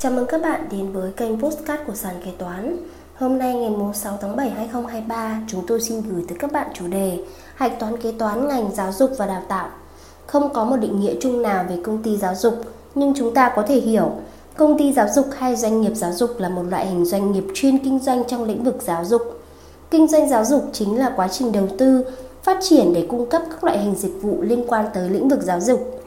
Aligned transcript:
Chào 0.00 0.12
mừng 0.12 0.26
các 0.26 0.42
bạn 0.42 0.68
đến 0.70 0.92
với 0.92 1.12
kênh 1.12 1.40
Postcard 1.40 1.82
của 1.86 1.94
Sàn 1.94 2.14
Kế 2.24 2.30
Toán. 2.38 2.76
Hôm 3.14 3.38
nay 3.38 3.54
ngày 3.54 3.72
6 3.94 4.18
tháng 4.20 4.36
7 4.36 4.50
2023, 4.50 5.40
chúng 5.48 5.66
tôi 5.66 5.80
xin 5.80 6.02
gửi 6.10 6.24
tới 6.28 6.38
các 6.38 6.52
bạn 6.52 6.66
chủ 6.74 6.86
đề 6.86 7.18
Hạch 7.54 7.80
toán 7.80 7.96
kế 7.96 8.12
toán 8.12 8.48
ngành 8.48 8.74
giáo 8.74 8.92
dục 8.92 9.10
và 9.18 9.26
đào 9.26 9.42
tạo. 9.48 9.68
Không 10.26 10.52
có 10.52 10.64
một 10.64 10.76
định 10.76 11.00
nghĩa 11.00 11.14
chung 11.20 11.42
nào 11.42 11.64
về 11.68 11.78
công 11.84 12.02
ty 12.02 12.16
giáo 12.16 12.34
dục, 12.34 12.54
nhưng 12.94 13.14
chúng 13.16 13.34
ta 13.34 13.52
có 13.56 13.62
thể 13.62 13.80
hiểu 13.80 14.10
công 14.56 14.78
ty 14.78 14.92
giáo 14.92 15.06
dục 15.14 15.26
hay 15.38 15.56
doanh 15.56 15.80
nghiệp 15.80 15.92
giáo 15.94 16.12
dục 16.12 16.30
là 16.38 16.48
một 16.48 16.62
loại 16.70 16.86
hình 16.86 17.04
doanh 17.04 17.32
nghiệp 17.32 17.44
chuyên 17.54 17.78
kinh 17.78 17.98
doanh 17.98 18.24
trong 18.28 18.44
lĩnh 18.44 18.64
vực 18.64 18.76
giáo 18.80 19.04
dục. 19.04 19.22
Kinh 19.90 20.08
doanh 20.08 20.28
giáo 20.28 20.44
dục 20.44 20.64
chính 20.72 20.98
là 20.98 21.12
quá 21.16 21.28
trình 21.28 21.52
đầu 21.52 21.68
tư, 21.78 22.04
phát 22.42 22.58
triển 22.60 22.92
để 22.94 23.06
cung 23.10 23.26
cấp 23.26 23.42
các 23.50 23.64
loại 23.64 23.78
hình 23.78 23.94
dịch 23.94 24.22
vụ 24.22 24.42
liên 24.42 24.64
quan 24.68 24.86
tới 24.94 25.10
lĩnh 25.10 25.28
vực 25.28 25.42
giáo 25.42 25.60
dục 25.60 25.97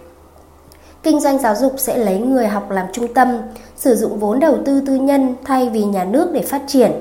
Kinh 1.03 1.19
doanh 1.19 1.39
giáo 1.39 1.55
dục 1.55 1.73
sẽ 1.77 1.97
lấy 1.97 2.19
người 2.19 2.47
học 2.47 2.71
làm 2.71 2.85
trung 2.93 3.13
tâm, 3.13 3.27
sử 3.75 3.95
dụng 3.95 4.19
vốn 4.19 4.39
đầu 4.39 4.57
tư 4.65 4.81
tư 4.87 4.95
nhân 4.95 5.35
thay 5.45 5.69
vì 5.69 5.83
nhà 5.83 6.03
nước 6.03 6.31
để 6.33 6.41
phát 6.41 6.61
triển. 6.67 6.91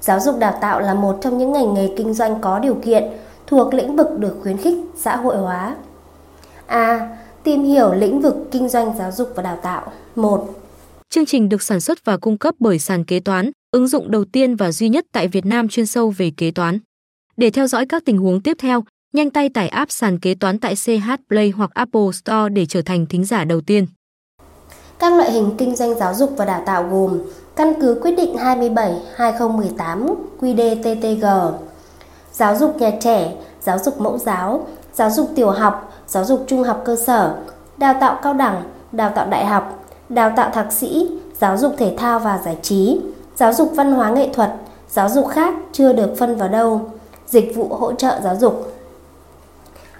Giáo 0.00 0.20
dục 0.20 0.38
đào 0.38 0.58
tạo 0.60 0.80
là 0.80 0.94
một 0.94 1.18
trong 1.20 1.38
những 1.38 1.52
ngành 1.52 1.74
nghề 1.74 1.88
kinh 1.96 2.14
doanh 2.14 2.40
có 2.40 2.58
điều 2.58 2.74
kiện, 2.74 3.04
thuộc 3.46 3.74
lĩnh 3.74 3.96
vực 3.96 4.18
được 4.18 4.36
khuyến 4.42 4.56
khích 4.56 4.76
xã 4.96 5.16
hội 5.16 5.36
hóa. 5.36 5.76
A. 6.66 7.16
Tìm 7.42 7.64
hiểu 7.64 7.92
lĩnh 7.92 8.20
vực 8.20 8.36
kinh 8.50 8.68
doanh 8.68 8.98
giáo 8.98 9.12
dục 9.12 9.28
và 9.34 9.42
đào 9.42 9.58
tạo. 9.62 9.92
1. 10.16 10.48
Chương 11.10 11.26
trình 11.26 11.48
được 11.48 11.62
sản 11.62 11.80
xuất 11.80 12.04
và 12.04 12.16
cung 12.16 12.38
cấp 12.38 12.54
bởi 12.58 12.78
sàn 12.78 13.04
kế 13.04 13.20
toán, 13.20 13.50
ứng 13.70 13.88
dụng 13.88 14.10
đầu 14.10 14.24
tiên 14.24 14.56
và 14.56 14.72
duy 14.72 14.88
nhất 14.88 15.06
tại 15.12 15.28
Việt 15.28 15.46
Nam 15.46 15.68
chuyên 15.68 15.86
sâu 15.86 16.10
về 16.10 16.32
kế 16.36 16.50
toán. 16.50 16.78
Để 17.36 17.50
theo 17.50 17.66
dõi 17.66 17.86
các 17.86 18.02
tình 18.04 18.18
huống 18.18 18.40
tiếp 18.40 18.56
theo, 18.60 18.84
Nhanh 19.12 19.30
tay 19.30 19.48
tải 19.48 19.68
app 19.68 19.90
sàn 19.90 20.18
kế 20.18 20.34
toán 20.34 20.58
tại 20.58 20.74
CH 20.74 21.10
Play 21.28 21.50
hoặc 21.50 21.70
Apple 21.74 22.12
Store 22.12 22.48
để 22.48 22.66
trở 22.66 22.82
thành 22.82 23.06
thính 23.06 23.24
giả 23.24 23.44
đầu 23.44 23.60
tiên. 23.60 23.86
Các 24.98 25.12
loại 25.12 25.32
hình 25.32 25.50
kinh 25.58 25.76
doanh 25.76 25.94
giáo 25.94 26.14
dục 26.14 26.32
và 26.36 26.44
đào 26.44 26.62
tạo 26.66 26.88
gồm 26.90 27.18
căn 27.56 27.72
cứ 27.80 27.98
quyết 28.02 28.10
định 28.16 28.36
27/2018 28.36 30.14
QĐ-TTG, 30.40 31.52
giáo 32.32 32.56
dục 32.56 32.76
nhà 32.76 32.90
trẻ, 33.00 33.32
giáo 33.60 33.78
dục 33.78 34.00
mẫu 34.00 34.18
giáo, 34.18 34.66
giáo 34.94 35.10
dục 35.10 35.30
tiểu 35.34 35.50
học, 35.50 35.92
giáo 36.06 36.24
dục 36.24 36.44
trung 36.46 36.62
học 36.62 36.82
cơ 36.84 36.96
sở, 36.96 37.36
đào 37.76 37.94
tạo 38.00 38.18
cao 38.22 38.34
đẳng, 38.34 38.62
đào 38.92 39.12
tạo 39.14 39.26
đại 39.30 39.46
học, 39.46 39.84
đào 40.08 40.32
tạo 40.36 40.50
thạc 40.50 40.72
sĩ, 40.72 41.08
giáo 41.40 41.56
dục 41.56 41.74
thể 41.78 41.94
thao 41.98 42.18
và 42.18 42.40
giải 42.44 42.56
trí, 42.62 43.00
giáo 43.36 43.52
dục 43.52 43.72
văn 43.74 43.92
hóa 43.92 44.10
nghệ 44.10 44.28
thuật, 44.34 44.52
giáo 44.88 45.08
dục 45.08 45.28
khác 45.28 45.54
chưa 45.72 45.92
được 45.92 46.14
phân 46.18 46.36
vào 46.36 46.48
đâu, 46.48 46.90
dịch 47.26 47.52
vụ 47.56 47.68
hỗ 47.68 47.92
trợ 47.92 48.20
giáo 48.24 48.36
dục. 48.36 48.71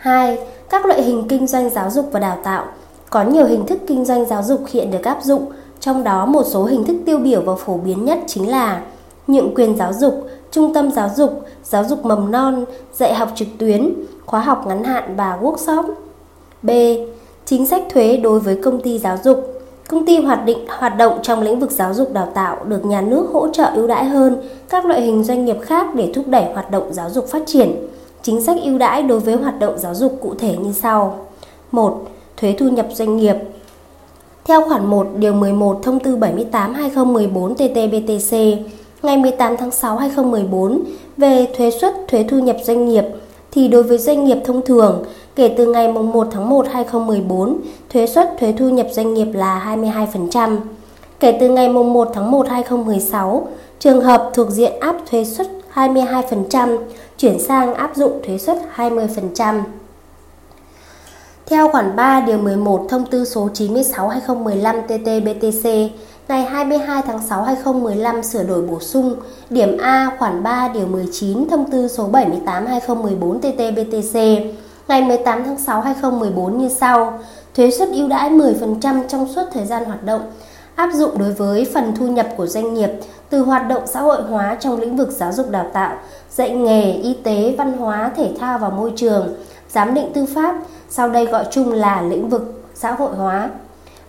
2. 0.03 0.39
Các 0.71 0.87
loại 0.87 1.03
hình 1.03 1.25
kinh 1.29 1.47
doanh 1.47 1.71
giáo 1.71 1.91
dục 1.91 2.09
và 2.13 2.21
đào 2.21 2.39
tạo. 2.45 2.65
Có 3.11 3.23
nhiều 3.23 3.47
hình 3.47 3.67
thức 3.67 3.79
kinh 3.87 4.05
doanh 4.05 4.25
giáo 4.25 4.43
dục 4.43 4.61
hiện 4.69 4.91
được 4.91 5.05
áp 5.05 5.19
dụng, 5.23 5.45
trong 5.81 6.05
đó 6.05 6.27
một 6.27 6.43
số 6.47 6.65
hình 6.65 6.85
thức 6.85 6.97
tiêu 7.07 7.19
biểu 7.19 7.41
và 7.41 7.55
phổ 7.55 7.77
biến 7.77 8.05
nhất 8.05 8.19
chính 8.27 8.51
là 8.51 8.83
nhượng 9.27 9.55
quyền 9.55 9.77
giáo 9.77 9.93
dục, 9.93 10.27
trung 10.51 10.75
tâm 10.75 10.91
giáo 10.91 11.11
dục, 11.17 11.45
giáo 11.65 11.85
dục 11.85 12.05
mầm 12.05 12.31
non, 12.31 12.65
dạy 12.93 13.15
học 13.15 13.29
trực 13.35 13.49
tuyến, 13.59 13.95
khóa 14.27 14.41
học 14.41 14.67
ngắn 14.67 14.85
hạn 14.85 15.17
và 15.17 15.39
workshop. 15.43 15.95
B. 16.63 16.71
Chính 17.45 17.67
sách 17.67 17.83
thuế 17.91 18.17
đối 18.17 18.41
với 18.41 18.61
công 18.63 18.81
ty 18.81 18.99
giáo 18.99 19.19
dục. 19.25 19.63
Công 19.89 20.07
ty 20.07 20.17
hoạt 20.17 20.45
định 20.45 20.67
hoạt 20.69 20.97
động 20.97 21.19
trong 21.23 21.43
lĩnh 21.43 21.61
vực 21.61 21.71
giáo 21.71 21.95
dục 21.95 22.13
đào 22.13 22.29
tạo 22.35 22.65
được 22.65 22.85
nhà 22.85 23.01
nước 23.01 23.27
hỗ 23.33 23.49
trợ 23.49 23.65
ưu 23.75 23.87
đãi 23.87 24.05
hơn 24.05 24.43
các 24.69 24.85
loại 24.85 25.01
hình 25.01 25.25
doanh 25.25 25.45
nghiệp 25.45 25.59
khác 25.63 25.95
để 25.95 26.13
thúc 26.15 26.29
đẩy 26.29 26.45
hoạt 26.53 26.71
động 26.71 26.93
giáo 26.93 27.11
dục 27.11 27.27
phát 27.29 27.43
triển. 27.47 27.89
Chính 28.23 28.41
sách 28.41 28.57
ưu 28.63 28.79
đãi 28.79 29.03
đối 29.03 29.21
với 29.21 29.35
hoạt 29.35 29.59
động 29.59 29.79
giáo 29.79 29.95
dục 29.95 30.19
cụ 30.23 30.35
thể 30.39 30.57
như 30.57 30.73
sau. 30.73 31.19
1. 31.73 32.03
Thuế 32.37 32.55
thu 32.59 32.69
nhập 32.69 32.87
doanh 32.93 33.17
nghiệp. 33.17 33.37
Theo 34.45 34.69
khoản 34.69 34.87
1 34.87 35.07
điều 35.17 35.33
11 35.33 35.81
thông 35.83 36.01
tư 36.01 36.17
78/2014 36.17 37.55
TT-BTC 37.55 38.57
ngày 39.03 39.17
18 39.17 39.57
tháng 39.57 39.71
6 39.71 39.97
2014 39.97 40.83
về 41.17 41.47
thuế 41.57 41.71
suất 41.71 41.95
thuế 42.09 42.25
thu 42.29 42.39
nhập 42.39 42.57
doanh 42.65 42.89
nghiệp 42.89 43.05
thì 43.51 43.69
đối 43.69 43.83
với 43.83 43.99
doanh 43.99 44.25
nghiệp 44.25 44.39
thông 44.45 44.63
thường 44.63 45.05
kể 45.37 45.55
từ 45.59 45.67
ngày 45.67 45.93
1 45.93 46.29
tháng 46.31 46.51
1 46.51 46.67
2014 46.73 47.61
thuế 47.91 48.07
suất 48.07 48.35
thuế 48.41 48.53
thu 48.53 48.69
nhập 48.69 48.87
doanh 48.91 49.15
nghiệp 49.15 49.29
là 49.35 49.77
22%. 49.77 50.59
Kể 51.21 51.37
từ 51.41 51.49
ngày 51.49 51.69
1 51.69 52.09
tháng 52.15 52.31
1 52.31 52.49
2016, 52.49 53.49
trường 53.79 54.01
hợp 54.01 54.31
thuộc 54.35 54.51
diện 54.51 54.73
áp 54.81 54.97
thuế 55.11 55.25
suất 55.25 55.47
22% 55.75 56.79
chuyển 57.23 57.39
sang 57.39 57.75
áp 57.75 57.97
dụng 57.97 58.21
thuế 58.27 58.39
suất 58.39 58.59
20%. 58.77 59.63
Theo 61.47 61.69
khoản 61.69 61.97
3 61.97 62.21
điều 62.21 62.39
11 62.39 62.87
thông 62.89 63.07
tư 63.07 63.25
số 63.25 63.49
96/2015 63.55 64.87
TT-BTC 64.87 65.89
ngày 66.29 66.45
22 66.45 67.03
tháng 67.07 67.27
6 67.29 67.43
2015 67.43 68.23
sửa 68.23 68.43
đổi 68.43 68.63
bổ 68.63 68.81
sung 68.81 69.17
điểm 69.51 69.79
A 69.79 70.11
khoản 70.19 70.43
3 70.43 70.69
điều 70.75 70.87
19 70.87 71.49
thông 71.49 71.71
tư 71.71 71.89
số 71.89 72.07
78 72.07 72.67
2014 72.67 73.41
TT-BTC 73.41 74.47
ngày 74.89 75.03
18 75.03 75.45
tháng 75.45 75.59
6 75.59 75.81
2014 75.81 76.59
như 76.59 76.69
sau: 76.69 77.19
thuế 77.55 77.71
suất 77.71 77.89
ưu 77.93 78.09
đãi 78.09 78.31
10% 78.31 79.09
trong 79.09 79.29
suốt 79.35 79.45
thời 79.53 79.67
gian 79.67 79.85
hoạt 79.85 80.05
động, 80.05 80.33
áp 80.75 80.91
dụng 80.95 81.19
đối 81.19 81.33
với 81.33 81.67
phần 81.75 81.95
thu 81.97 82.07
nhập 82.07 82.29
của 82.37 82.47
doanh 82.47 82.75
nghiệp 82.75 82.91
từ 83.33 83.43
hoạt 83.43 83.69
động 83.69 83.83
xã 83.87 84.01
hội 84.01 84.23
hóa 84.23 84.57
trong 84.61 84.81
lĩnh 84.81 84.97
vực 84.97 85.11
giáo 85.11 85.33
dục 85.33 85.51
đào 85.51 85.67
tạo, 85.73 85.97
dạy 86.31 86.51
nghề, 86.51 86.93
y 86.93 87.15
tế, 87.15 87.55
văn 87.59 87.73
hóa, 87.73 88.11
thể 88.17 88.31
thao 88.41 88.59
và 88.59 88.69
môi 88.69 88.93
trường, 88.97 89.35
giám 89.69 89.95
định 89.95 90.13
tư 90.13 90.27
pháp, 90.35 90.57
sau 90.89 91.09
đây 91.11 91.27
gọi 91.27 91.45
chung 91.51 91.73
là 91.73 92.03
lĩnh 92.03 92.29
vực 92.29 92.63
xã 92.75 92.93
hội 92.93 93.15
hóa. 93.15 93.51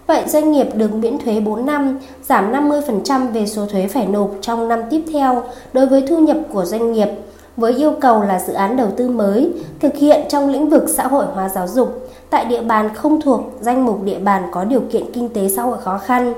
Vậy 0.07 0.23
doanh 0.27 0.51
nghiệp 0.51 0.67
được 0.75 0.93
miễn 0.93 1.17
thuế 1.17 1.39
4 1.39 1.65
năm, 1.65 1.99
giảm 2.23 2.51
50% 2.51 3.31
về 3.31 3.47
số 3.47 3.65
thuế 3.65 3.87
phải 3.87 4.05
nộp 4.05 4.31
trong 4.41 4.67
năm 4.67 4.81
tiếp 4.89 5.03
theo 5.13 5.43
đối 5.73 5.85
với 5.85 6.05
thu 6.07 6.17
nhập 6.19 6.37
của 6.53 6.65
doanh 6.65 6.91
nghiệp 6.93 7.09
với 7.57 7.73
yêu 7.73 7.93
cầu 8.01 8.23
là 8.23 8.39
dự 8.39 8.53
án 8.53 8.77
đầu 8.77 8.87
tư 8.97 9.09
mới 9.09 9.53
thực 9.79 9.95
hiện 9.95 10.25
trong 10.29 10.49
lĩnh 10.49 10.69
vực 10.69 10.83
xã 10.87 11.07
hội 11.07 11.25
hóa 11.25 11.49
giáo 11.49 11.67
dục 11.67 12.09
tại 12.29 12.45
địa 12.45 12.61
bàn 12.61 12.93
không 12.95 13.21
thuộc 13.21 13.41
danh 13.61 13.85
mục 13.85 14.03
địa 14.03 14.19
bàn 14.19 14.43
có 14.51 14.63
điều 14.63 14.81
kiện 14.91 15.11
kinh 15.13 15.29
tế 15.29 15.49
xã 15.49 15.61
hội 15.61 15.77
khó 15.77 15.97
khăn 15.97 16.33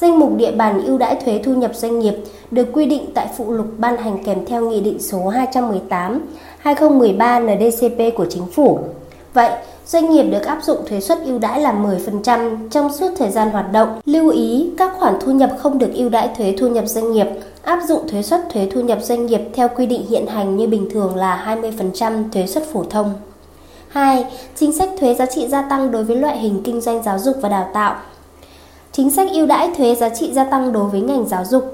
Danh 0.00 0.18
mục 0.18 0.36
địa 0.36 0.52
bàn 0.52 0.82
ưu 0.84 0.98
đãi 0.98 1.16
thuế 1.16 1.40
thu 1.44 1.54
nhập 1.54 1.70
doanh 1.74 1.98
nghiệp 1.98 2.14
được 2.50 2.66
quy 2.72 2.86
định 2.86 3.04
tại 3.14 3.28
phụ 3.36 3.52
lục 3.52 3.66
ban 3.78 3.96
hành 3.96 4.24
kèm 4.24 4.46
theo 4.46 4.70
Nghị 4.70 4.80
định 4.80 4.98
số 4.98 5.28
218 5.28 6.26
2013 6.58 7.40
NDCP 7.40 8.16
của 8.16 8.26
Chính 8.30 8.46
phủ. 8.46 8.78
Vậy, 9.34 9.50
doanh 9.86 10.10
nghiệp 10.10 10.22
được 10.22 10.42
áp 10.46 10.58
dụng 10.62 10.78
thuế 10.88 11.00
suất 11.00 11.18
ưu 11.24 11.38
đãi 11.38 11.60
là 11.60 11.72
10% 11.72 12.68
trong 12.68 12.92
suốt 12.92 13.08
thời 13.18 13.30
gian 13.30 13.50
hoạt 13.50 13.72
động. 13.72 14.00
Lưu 14.04 14.30
ý, 14.30 14.70
các 14.78 14.92
khoản 14.98 15.14
thu 15.20 15.32
nhập 15.32 15.50
không 15.58 15.78
được 15.78 15.90
ưu 15.94 16.08
đãi 16.08 16.28
thuế 16.36 16.54
thu 16.58 16.68
nhập 16.68 16.84
doanh 16.86 17.12
nghiệp 17.12 17.26
áp 17.62 17.80
dụng 17.88 18.08
thuế 18.08 18.22
suất 18.22 18.40
thuế 18.50 18.68
thu 18.70 18.80
nhập 18.80 18.98
doanh 19.02 19.26
nghiệp 19.26 19.40
theo 19.54 19.68
quy 19.76 19.86
định 19.86 20.06
hiện 20.08 20.26
hành 20.26 20.56
như 20.56 20.66
bình 20.66 20.88
thường 20.90 21.16
là 21.16 21.58
20% 21.62 22.30
thuế 22.32 22.46
suất 22.46 22.64
phổ 22.72 22.84
thông. 22.84 23.14
2. 23.88 24.24
Chính 24.56 24.72
sách 24.72 24.90
thuế 25.00 25.14
giá 25.14 25.26
trị 25.26 25.48
gia 25.48 25.62
tăng 25.62 25.90
đối 25.90 26.04
với 26.04 26.16
loại 26.16 26.38
hình 26.38 26.62
kinh 26.64 26.80
doanh 26.80 27.02
giáo 27.02 27.18
dục 27.18 27.36
và 27.40 27.48
đào 27.48 27.70
tạo 27.74 27.96
Chính 28.98 29.10
sách 29.10 29.28
ưu 29.32 29.46
đãi 29.46 29.70
thuế 29.76 29.94
giá 29.94 30.08
trị 30.08 30.32
gia 30.32 30.44
tăng 30.44 30.72
đối 30.72 30.88
với 30.88 31.00
ngành 31.00 31.28
giáo 31.28 31.44
dục 31.44 31.72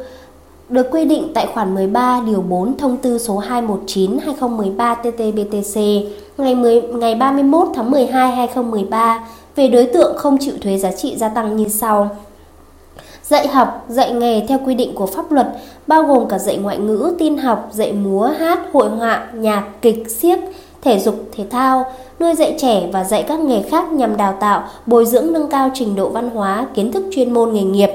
được 0.68 0.86
quy 0.90 1.04
định 1.04 1.32
tại 1.34 1.46
khoản 1.54 1.74
13 1.74 2.20
điều 2.26 2.40
4 2.40 2.76
thông 2.76 2.96
tư 2.96 3.18
số 3.18 3.42
219/2013 3.48 4.96
TT-BTC 5.02 6.06
ngày 6.38 6.54
10 6.54 6.82
ngày 6.82 7.14
31 7.14 7.68
tháng 7.74 7.90
12 7.90 8.32
2013 8.32 9.24
về 9.56 9.68
đối 9.68 9.86
tượng 9.86 10.16
không 10.16 10.38
chịu 10.40 10.54
thuế 10.62 10.78
giá 10.78 10.92
trị 10.92 11.16
gia 11.16 11.28
tăng 11.28 11.56
như 11.56 11.68
sau. 11.68 12.16
Dạy 13.22 13.48
học, 13.48 13.84
dạy 13.88 14.12
nghề 14.12 14.46
theo 14.48 14.58
quy 14.66 14.74
định 14.74 14.94
của 14.94 15.06
pháp 15.06 15.32
luật 15.32 15.48
bao 15.86 16.02
gồm 16.02 16.28
cả 16.28 16.38
dạy 16.38 16.56
ngoại 16.56 16.78
ngữ, 16.78 17.14
tin 17.18 17.38
học, 17.38 17.68
dạy 17.72 17.92
múa, 17.92 18.30
hát, 18.38 18.58
hội 18.72 18.88
họa, 18.88 19.28
nhạc, 19.34 19.64
kịch, 19.82 20.10
siếc, 20.10 20.38
thể 20.84 20.99
dục, 20.99 21.15
thể 21.37 21.45
thao, 21.50 21.84
nuôi 22.21 22.34
dạy 22.34 22.55
trẻ 22.59 22.89
và 22.93 23.05
dạy 23.05 23.22
các 23.22 23.41
nghề 23.41 23.62
khác 23.62 23.93
nhằm 23.93 24.17
đào 24.17 24.34
tạo, 24.41 24.62
bồi 24.87 25.06
dưỡng 25.06 25.33
nâng 25.33 25.49
cao 25.49 25.71
trình 25.75 25.97
độ 25.97 26.09
văn 26.09 26.31
hóa, 26.31 26.67
kiến 26.75 26.93
thức 26.93 27.05
chuyên 27.12 27.34
môn 27.34 27.53
nghề 27.53 27.62
nghiệp. 27.62 27.91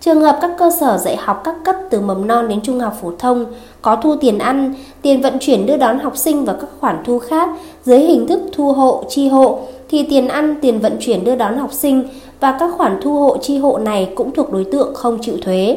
Trường 0.00 0.20
hợp 0.20 0.38
các 0.40 0.50
cơ 0.58 0.70
sở 0.80 0.98
dạy 0.98 1.16
học 1.16 1.40
các 1.44 1.54
cấp 1.64 1.76
từ 1.90 2.00
mầm 2.00 2.26
non 2.26 2.48
đến 2.48 2.60
trung 2.62 2.80
học 2.80 2.94
phổ 3.02 3.12
thông 3.18 3.46
có 3.82 3.96
thu 3.96 4.16
tiền 4.20 4.38
ăn, 4.38 4.74
tiền 5.02 5.22
vận 5.22 5.38
chuyển 5.40 5.66
đưa 5.66 5.76
đón 5.76 5.98
học 5.98 6.16
sinh 6.16 6.44
và 6.44 6.52
các 6.60 6.68
khoản 6.80 7.02
thu 7.04 7.18
khác 7.18 7.48
dưới 7.84 7.98
hình 7.98 8.26
thức 8.26 8.40
thu 8.52 8.72
hộ, 8.72 9.04
chi 9.08 9.28
hộ 9.28 9.58
thì 9.88 10.06
tiền 10.10 10.28
ăn, 10.28 10.54
tiền 10.62 10.80
vận 10.80 10.96
chuyển 11.00 11.24
đưa 11.24 11.36
đón 11.36 11.58
học 11.58 11.72
sinh 11.72 12.08
và 12.40 12.56
các 12.60 12.70
khoản 12.76 13.00
thu 13.02 13.18
hộ 13.18 13.36
chi 13.36 13.58
hộ 13.58 13.78
này 13.78 14.08
cũng 14.14 14.30
thuộc 14.30 14.52
đối 14.52 14.64
tượng 14.64 14.94
không 14.94 15.18
chịu 15.22 15.36
thuế. 15.42 15.76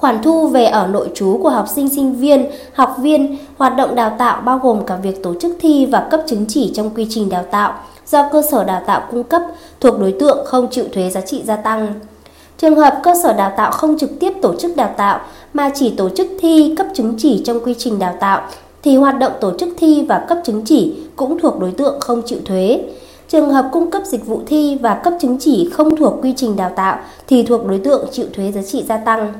Khoản 0.00 0.22
thu 0.22 0.46
về 0.46 0.64
ở 0.64 0.86
nội 0.86 1.10
trú 1.14 1.38
của 1.42 1.48
học 1.48 1.68
sinh 1.74 1.88
sinh 1.88 2.14
viên, 2.14 2.46
học 2.72 2.96
viên, 2.98 3.38
hoạt 3.56 3.76
động 3.76 3.94
đào 3.94 4.16
tạo 4.18 4.40
bao 4.44 4.58
gồm 4.58 4.84
cả 4.86 4.96
việc 4.96 5.22
tổ 5.22 5.34
chức 5.40 5.56
thi 5.60 5.86
và 5.86 6.08
cấp 6.10 6.20
chứng 6.26 6.44
chỉ 6.48 6.72
trong 6.74 6.90
quy 6.90 7.06
trình 7.10 7.28
đào 7.28 7.44
tạo 7.50 7.74
do 8.06 8.28
cơ 8.32 8.42
sở 8.50 8.64
đào 8.64 8.82
tạo 8.86 9.02
cung 9.10 9.24
cấp 9.24 9.42
thuộc 9.80 9.98
đối 9.98 10.12
tượng 10.12 10.46
không 10.46 10.68
chịu 10.70 10.84
thuế 10.92 11.10
giá 11.10 11.20
trị 11.20 11.42
gia 11.44 11.56
tăng. 11.56 11.92
Trường 12.58 12.76
hợp 12.76 13.00
cơ 13.02 13.14
sở 13.22 13.32
đào 13.32 13.52
tạo 13.56 13.70
không 13.70 13.98
trực 13.98 14.10
tiếp 14.20 14.32
tổ 14.42 14.54
chức 14.54 14.76
đào 14.76 14.94
tạo 14.96 15.20
mà 15.54 15.70
chỉ 15.74 15.90
tổ 15.90 16.08
chức 16.08 16.26
thi 16.40 16.74
cấp 16.78 16.86
chứng 16.94 17.14
chỉ 17.18 17.42
trong 17.44 17.60
quy 17.60 17.74
trình 17.78 17.98
đào 17.98 18.14
tạo 18.20 18.42
thì 18.82 18.96
hoạt 18.96 19.18
động 19.18 19.32
tổ 19.40 19.52
chức 19.58 19.68
thi 19.78 20.06
và 20.08 20.24
cấp 20.28 20.38
chứng 20.44 20.62
chỉ 20.64 20.94
cũng 21.16 21.38
thuộc 21.38 21.60
đối 21.60 21.70
tượng 21.70 22.00
không 22.00 22.22
chịu 22.26 22.38
thuế. 22.44 22.80
Trường 23.28 23.50
hợp 23.50 23.68
cung 23.72 23.90
cấp 23.90 24.02
dịch 24.06 24.26
vụ 24.26 24.40
thi 24.46 24.78
và 24.82 24.94
cấp 24.94 25.12
chứng 25.20 25.36
chỉ 25.40 25.70
không 25.72 25.96
thuộc 25.96 26.14
quy 26.22 26.34
trình 26.36 26.56
đào 26.56 26.70
tạo 26.76 26.98
thì 27.26 27.42
thuộc 27.42 27.66
đối 27.66 27.78
tượng 27.78 28.06
chịu 28.12 28.26
thuế 28.34 28.52
giá 28.52 28.62
trị 28.62 28.84
gia 28.88 28.96
tăng. 28.96 29.32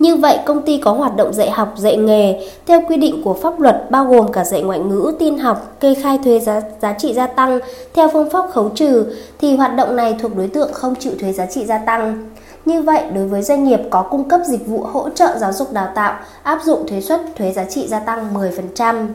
Như 0.00 0.16
vậy, 0.16 0.38
công 0.44 0.62
ty 0.62 0.78
có 0.78 0.92
hoạt 0.92 1.16
động 1.16 1.32
dạy 1.32 1.50
học, 1.50 1.74
dạy 1.76 1.96
nghề 1.96 2.48
theo 2.66 2.82
quy 2.88 2.96
định 2.96 3.22
của 3.24 3.34
pháp 3.34 3.60
luật 3.60 3.90
bao 3.90 4.04
gồm 4.04 4.32
cả 4.32 4.44
dạy 4.44 4.62
ngoại 4.62 4.78
ngữ, 4.78 5.12
tin 5.18 5.38
học, 5.38 5.76
kê 5.80 5.94
khai 5.94 6.18
thuế 6.24 6.40
giá, 6.40 6.60
giá 6.82 6.92
trị 6.92 7.14
gia 7.14 7.26
tăng 7.26 7.58
theo 7.94 8.08
phương 8.12 8.30
pháp 8.30 8.50
khấu 8.50 8.68
trừ 8.68 9.06
thì 9.38 9.56
hoạt 9.56 9.76
động 9.76 9.96
này 9.96 10.16
thuộc 10.20 10.36
đối 10.36 10.48
tượng 10.48 10.72
không 10.72 10.94
chịu 10.94 11.12
thuế 11.20 11.32
giá 11.32 11.46
trị 11.46 11.66
gia 11.66 11.78
tăng. 11.78 12.30
Như 12.64 12.82
vậy, 12.82 13.02
đối 13.14 13.26
với 13.26 13.42
doanh 13.42 13.64
nghiệp 13.64 13.80
có 13.90 14.02
cung 14.02 14.28
cấp 14.28 14.40
dịch 14.46 14.66
vụ 14.66 14.78
hỗ 14.82 15.08
trợ 15.08 15.38
giáo 15.38 15.52
dục 15.52 15.72
đào 15.72 15.88
tạo, 15.94 16.14
áp 16.42 16.60
dụng 16.64 16.88
thuế 16.88 17.00
suất 17.00 17.20
thuế 17.36 17.52
giá 17.52 17.64
trị 17.64 17.86
gia 17.88 18.00
tăng 18.00 18.34
10%. 18.34 19.06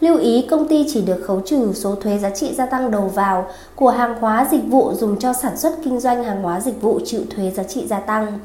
Lưu 0.00 0.16
ý 0.16 0.46
công 0.50 0.68
ty 0.68 0.86
chỉ 0.92 1.02
được 1.02 1.20
khấu 1.24 1.40
trừ 1.40 1.72
số 1.74 1.94
thuế 1.94 2.18
giá 2.18 2.30
trị 2.30 2.54
gia 2.54 2.66
tăng 2.66 2.90
đầu 2.90 3.10
vào 3.14 3.46
của 3.74 3.90
hàng 3.90 4.14
hóa 4.20 4.46
dịch 4.50 4.64
vụ 4.68 4.92
dùng 4.94 5.18
cho 5.18 5.32
sản 5.32 5.56
xuất 5.56 5.72
kinh 5.84 6.00
doanh 6.00 6.24
hàng 6.24 6.42
hóa 6.42 6.60
dịch 6.60 6.82
vụ 6.82 7.00
chịu 7.04 7.20
thuế 7.36 7.50
giá 7.50 7.62
trị 7.62 7.86
gia 7.86 8.00
tăng. 8.00 8.38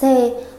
C. 0.00 0.02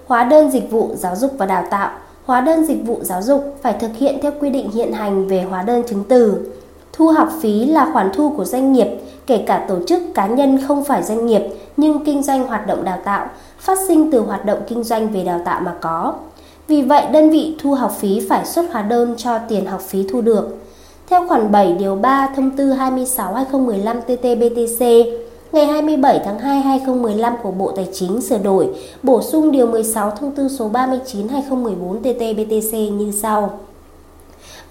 Hóa 0.10 0.24
đơn 0.24 0.52
dịch 0.52 0.72
vụ 0.72 0.90
giáo 0.96 1.16
dục 1.16 1.32
và 1.38 1.46
đào 1.46 1.64
tạo. 1.70 1.92
Hóa 2.26 2.42
đơn 2.42 2.66
dịch 2.66 2.86
vụ 2.86 3.00
giáo 3.02 3.22
dục 3.22 3.56
phải 3.62 3.74
thực 3.74 3.92
hiện 3.98 4.20
theo 4.22 4.32
quy 4.40 4.50
định 4.50 4.72
hiện 4.72 4.94
hành 4.94 5.28
về 5.28 5.42
hóa 5.42 5.62
đơn 5.62 5.84
chứng 5.88 6.04
từ. 6.04 6.38
Thu 6.94 7.08
học 7.08 7.30
phí 7.42 7.66
là 7.66 7.90
khoản 7.94 8.10
thu 8.14 8.34
của 8.38 8.46
doanh 8.46 8.74
nghiệp, 8.74 8.88
kể 9.28 9.44
cả 9.48 9.66
tổ 9.68 9.76
chức 9.88 10.02
cá 10.14 10.28
nhân 10.28 10.60
không 10.68 10.84
phải 10.84 11.04
doanh 11.04 11.26
nghiệp 11.26 11.42
nhưng 11.78 12.06
kinh 12.06 12.24
doanh 12.24 12.48
hoạt 12.48 12.68
động 12.68 12.84
đào 12.84 12.98
tạo, 13.04 13.28
phát 13.60 13.78
sinh 13.88 14.12
từ 14.12 14.20
hoạt 14.20 14.46
động 14.46 14.60
kinh 14.68 14.84
doanh 14.84 15.10
về 15.10 15.24
đào 15.24 15.42
tạo 15.46 15.62
mà 15.62 15.74
có. 15.82 16.14
Vì 16.68 16.82
vậy, 16.82 17.06
đơn 17.12 17.30
vị 17.30 17.56
thu 17.62 17.74
học 17.74 17.92
phí 18.00 18.28
phải 18.30 18.46
xuất 18.46 18.66
hóa 18.72 18.82
đơn 18.82 19.14
cho 19.18 19.38
tiền 19.38 19.66
học 19.66 19.82
phí 19.82 20.08
thu 20.12 20.22
được. 20.22 20.58
Theo 21.10 21.28
khoản 21.28 21.52
7 21.52 21.74
điều 21.74 21.96
3 21.96 22.30
thông 22.36 22.52
tư 22.52 22.74
26/2015 22.74 24.02
TT-BTC 24.08 25.06
ngày 25.52 25.66
27 25.66 26.22
tháng 26.26 26.40
2 26.40 26.62
2015 26.62 27.34
của 27.44 27.52
Bộ 27.52 27.72
Tài 27.76 27.88
chính 27.94 28.22
sửa 28.22 28.38
đổi, 28.38 28.70
bổ 29.04 29.22
sung 29.22 29.52
điều 29.52 29.68
16 29.68 30.12
thông 30.12 30.32
tư 30.32 30.48
số 30.50 30.70
39/2014 30.70 32.02
TT-BTC 32.02 32.98
như 32.98 33.12
sau. 33.12 33.60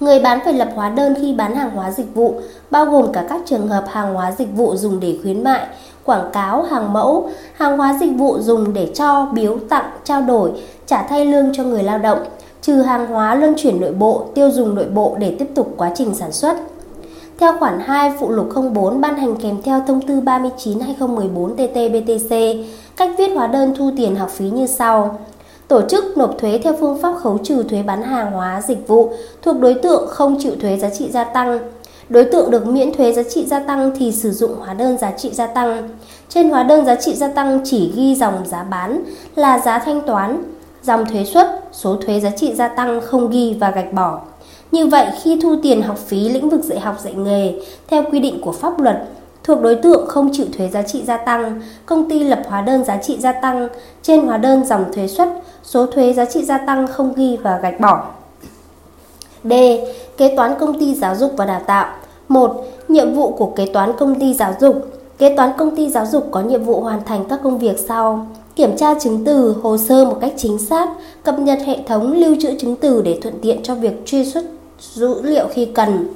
Người 0.00 0.20
bán 0.20 0.38
phải 0.44 0.52
lập 0.52 0.68
hóa 0.74 0.90
đơn 0.90 1.14
khi 1.20 1.34
bán 1.34 1.54
hàng 1.54 1.70
hóa 1.70 1.90
dịch 1.90 2.14
vụ, 2.14 2.34
bao 2.70 2.84
gồm 2.84 3.12
cả 3.12 3.26
các 3.28 3.40
trường 3.46 3.68
hợp 3.68 3.84
hàng 3.88 4.14
hóa 4.14 4.32
dịch 4.38 4.48
vụ 4.56 4.76
dùng 4.76 5.00
để 5.00 5.18
khuyến 5.22 5.44
mại, 5.44 5.66
quảng 6.04 6.30
cáo, 6.32 6.62
hàng 6.62 6.92
mẫu, 6.92 7.30
hàng 7.54 7.78
hóa 7.78 7.96
dịch 8.00 8.12
vụ 8.16 8.38
dùng 8.38 8.72
để 8.72 8.92
cho, 8.94 9.26
biếu, 9.32 9.58
tặng, 9.68 9.90
trao 10.04 10.22
đổi, 10.22 10.52
trả 10.86 11.02
thay 11.02 11.24
lương 11.24 11.52
cho 11.54 11.64
người 11.64 11.82
lao 11.82 11.98
động, 11.98 12.18
trừ 12.62 12.82
hàng 12.82 13.06
hóa 13.06 13.34
luân 13.34 13.54
chuyển 13.56 13.80
nội 13.80 13.92
bộ, 13.92 14.24
tiêu 14.34 14.50
dùng 14.50 14.74
nội 14.74 14.86
bộ 14.94 15.16
để 15.18 15.36
tiếp 15.38 15.48
tục 15.54 15.74
quá 15.76 15.90
trình 15.94 16.14
sản 16.14 16.32
xuất. 16.32 16.56
Theo 17.38 17.52
khoản 17.58 17.80
2 17.80 18.12
phụ 18.20 18.30
lục 18.30 18.48
04 18.74 19.00
ban 19.00 19.16
hành 19.16 19.36
kèm 19.36 19.62
theo 19.62 19.82
thông 19.86 20.00
tư 20.00 20.20
39/2014 20.20 21.56
TT-BTC, 21.56 22.64
cách 22.96 23.10
viết 23.18 23.28
hóa 23.34 23.46
đơn 23.46 23.74
thu 23.78 23.90
tiền 23.96 24.16
học 24.16 24.30
phí 24.30 24.44
như 24.50 24.66
sau: 24.66 25.18
Tổ 25.68 25.82
chức 25.88 26.16
nộp 26.16 26.38
thuế 26.38 26.60
theo 26.64 26.74
phương 26.80 26.98
pháp 27.02 27.14
khấu 27.22 27.38
trừ 27.38 27.62
thuế 27.62 27.82
bán 27.82 28.02
hàng 28.02 28.32
hóa 28.32 28.60
dịch 28.68 28.88
vụ 28.88 29.12
thuộc 29.42 29.60
đối 29.60 29.74
tượng 29.74 30.08
không 30.08 30.36
chịu 30.40 30.52
thuế 30.60 30.76
giá 30.76 30.90
trị 30.90 31.10
gia 31.10 31.24
tăng. 31.24 31.58
Đối 32.08 32.24
tượng 32.24 32.50
được 32.50 32.66
miễn 32.66 32.94
thuế 32.94 33.12
giá 33.12 33.22
trị 33.22 33.46
gia 33.46 33.58
tăng 33.58 33.90
thì 33.98 34.12
sử 34.12 34.32
dụng 34.32 34.54
hóa 34.58 34.74
đơn 34.74 34.98
giá 34.98 35.10
trị 35.10 35.30
gia 35.32 35.46
tăng. 35.46 35.88
Trên 36.28 36.50
hóa 36.50 36.62
đơn 36.62 36.84
giá 36.84 36.94
trị 36.94 37.14
gia 37.14 37.28
tăng 37.28 37.60
chỉ 37.64 37.92
ghi 37.96 38.14
dòng 38.14 38.42
giá 38.46 38.62
bán 38.62 39.02
là 39.34 39.58
giá 39.58 39.78
thanh 39.78 40.00
toán, 40.00 40.42
dòng 40.82 41.06
thuế 41.06 41.24
suất, 41.24 41.46
số 41.72 41.96
thuế 41.96 42.20
giá 42.20 42.30
trị 42.30 42.54
gia 42.54 42.68
tăng 42.68 43.00
không 43.00 43.30
ghi 43.30 43.56
và 43.60 43.70
gạch 43.70 43.92
bỏ. 43.92 44.20
Như 44.72 44.86
vậy, 44.86 45.06
khi 45.22 45.38
thu 45.42 45.56
tiền 45.62 45.82
học 45.82 45.98
phí 45.98 46.28
lĩnh 46.28 46.48
vực 46.48 46.64
dạy 46.64 46.80
học 46.80 46.96
dạy 47.00 47.14
nghề 47.14 47.54
theo 47.88 48.04
quy 48.10 48.20
định 48.20 48.40
của 48.40 48.52
pháp 48.52 48.80
luật 48.80 48.96
thuộc 49.44 49.60
đối 49.60 49.74
tượng 49.74 50.06
không 50.06 50.30
chịu 50.32 50.46
thuế 50.58 50.68
giá 50.68 50.82
trị 50.82 51.02
gia 51.04 51.16
tăng, 51.16 51.60
công 51.86 52.10
ty 52.10 52.18
lập 52.18 52.42
hóa 52.46 52.62
đơn 52.62 52.84
giá 52.84 52.96
trị 52.96 53.16
gia 53.20 53.32
tăng, 53.32 53.68
trên 54.02 54.26
hóa 54.26 54.38
đơn 54.38 54.64
dòng 54.64 54.84
thuế 54.92 55.06
xuất 55.08 55.28
số 55.62 55.86
thuế 55.86 56.12
giá 56.12 56.24
trị 56.24 56.44
gia 56.44 56.58
tăng 56.58 56.86
không 56.86 57.12
ghi 57.16 57.36
và 57.42 57.58
gạch 57.62 57.80
bỏ. 57.80 58.06
D. 59.44 59.52
Kế 60.16 60.36
toán 60.36 60.54
công 60.60 60.78
ty 60.78 60.94
giáo 60.94 61.14
dục 61.14 61.32
và 61.36 61.44
đào 61.44 61.60
tạo 61.66 61.94
1. 62.28 62.64
Nhiệm 62.88 63.14
vụ 63.14 63.30
của 63.30 63.46
kế 63.56 63.66
toán 63.66 63.92
công 63.98 64.20
ty 64.20 64.34
giáo 64.34 64.54
dục 64.60 64.86
Kế 65.18 65.36
toán 65.36 65.50
công 65.58 65.76
ty 65.76 65.90
giáo 65.90 66.06
dục 66.06 66.28
có 66.30 66.40
nhiệm 66.40 66.64
vụ 66.64 66.80
hoàn 66.80 67.04
thành 67.04 67.24
các 67.28 67.40
công 67.42 67.58
việc 67.58 67.78
sau 67.78 68.26
Kiểm 68.56 68.76
tra 68.76 68.94
chứng 68.94 69.24
từ, 69.24 69.56
hồ 69.62 69.76
sơ 69.76 70.04
một 70.04 70.18
cách 70.20 70.32
chính 70.36 70.58
xác 70.58 70.88
Cập 71.22 71.38
nhật 71.38 71.58
hệ 71.66 71.78
thống 71.86 72.12
lưu 72.12 72.36
trữ 72.40 72.58
chứng 72.58 72.76
từ 72.76 73.02
để 73.02 73.18
thuận 73.22 73.34
tiện 73.42 73.62
cho 73.62 73.74
việc 73.74 74.06
truy 74.06 74.24
xuất 74.24 74.44
dữ 74.80 75.22
liệu 75.22 75.48
khi 75.50 75.64
cần 75.64 76.08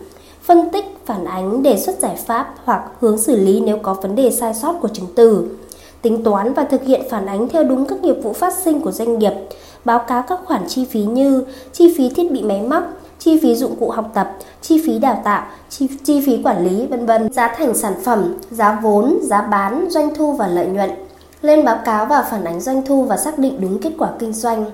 phân 0.42 0.70
tích, 0.70 0.84
phản 1.06 1.24
ánh, 1.24 1.62
đề 1.62 1.76
xuất 1.78 1.98
giải 1.98 2.16
pháp 2.26 2.54
hoặc 2.64 2.82
hướng 3.00 3.18
xử 3.18 3.36
lý 3.36 3.60
nếu 3.60 3.78
có 3.82 3.94
vấn 3.94 4.14
đề 4.14 4.30
sai 4.30 4.54
sót 4.54 4.72
của 4.72 4.88
chứng 4.88 5.06
từ, 5.14 5.48
tính 6.02 6.24
toán 6.24 6.52
và 6.52 6.64
thực 6.64 6.82
hiện 6.82 7.02
phản 7.10 7.26
ánh 7.26 7.48
theo 7.48 7.64
đúng 7.64 7.86
các 7.86 8.02
nghiệp 8.02 8.16
vụ 8.22 8.32
phát 8.32 8.54
sinh 8.54 8.80
của 8.80 8.92
doanh 8.92 9.18
nghiệp, 9.18 9.32
báo 9.84 9.98
cáo 9.98 10.22
các 10.22 10.40
khoản 10.44 10.68
chi 10.68 10.84
phí 10.84 11.02
như 11.02 11.44
chi 11.72 11.94
phí 11.96 12.08
thiết 12.08 12.32
bị 12.32 12.42
máy 12.42 12.62
móc, 12.62 12.84
chi 13.18 13.38
phí 13.42 13.54
dụng 13.56 13.76
cụ 13.80 13.90
học 13.90 14.10
tập, 14.14 14.32
chi 14.62 14.82
phí 14.86 14.98
đào 14.98 15.20
tạo, 15.24 15.46
chi, 15.68 15.88
chi 16.04 16.22
phí 16.26 16.42
quản 16.42 16.64
lý, 16.64 16.86
vân 16.86 17.06
vân, 17.06 17.32
giá 17.32 17.54
thành 17.58 17.74
sản 17.74 17.94
phẩm, 18.04 18.34
giá 18.50 18.80
vốn, 18.82 19.18
giá 19.22 19.42
bán, 19.42 19.86
doanh 19.90 20.14
thu 20.14 20.32
và 20.32 20.46
lợi 20.46 20.66
nhuận. 20.66 20.90
Lên 21.42 21.64
báo 21.64 21.78
cáo 21.84 22.06
và 22.06 22.22
phản 22.30 22.44
ánh 22.44 22.60
doanh 22.60 22.86
thu 22.86 23.02
và 23.02 23.16
xác 23.16 23.38
định 23.38 23.60
đúng 23.60 23.78
kết 23.78 23.92
quả 23.98 24.10
kinh 24.18 24.32
doanh. 24.32 24.64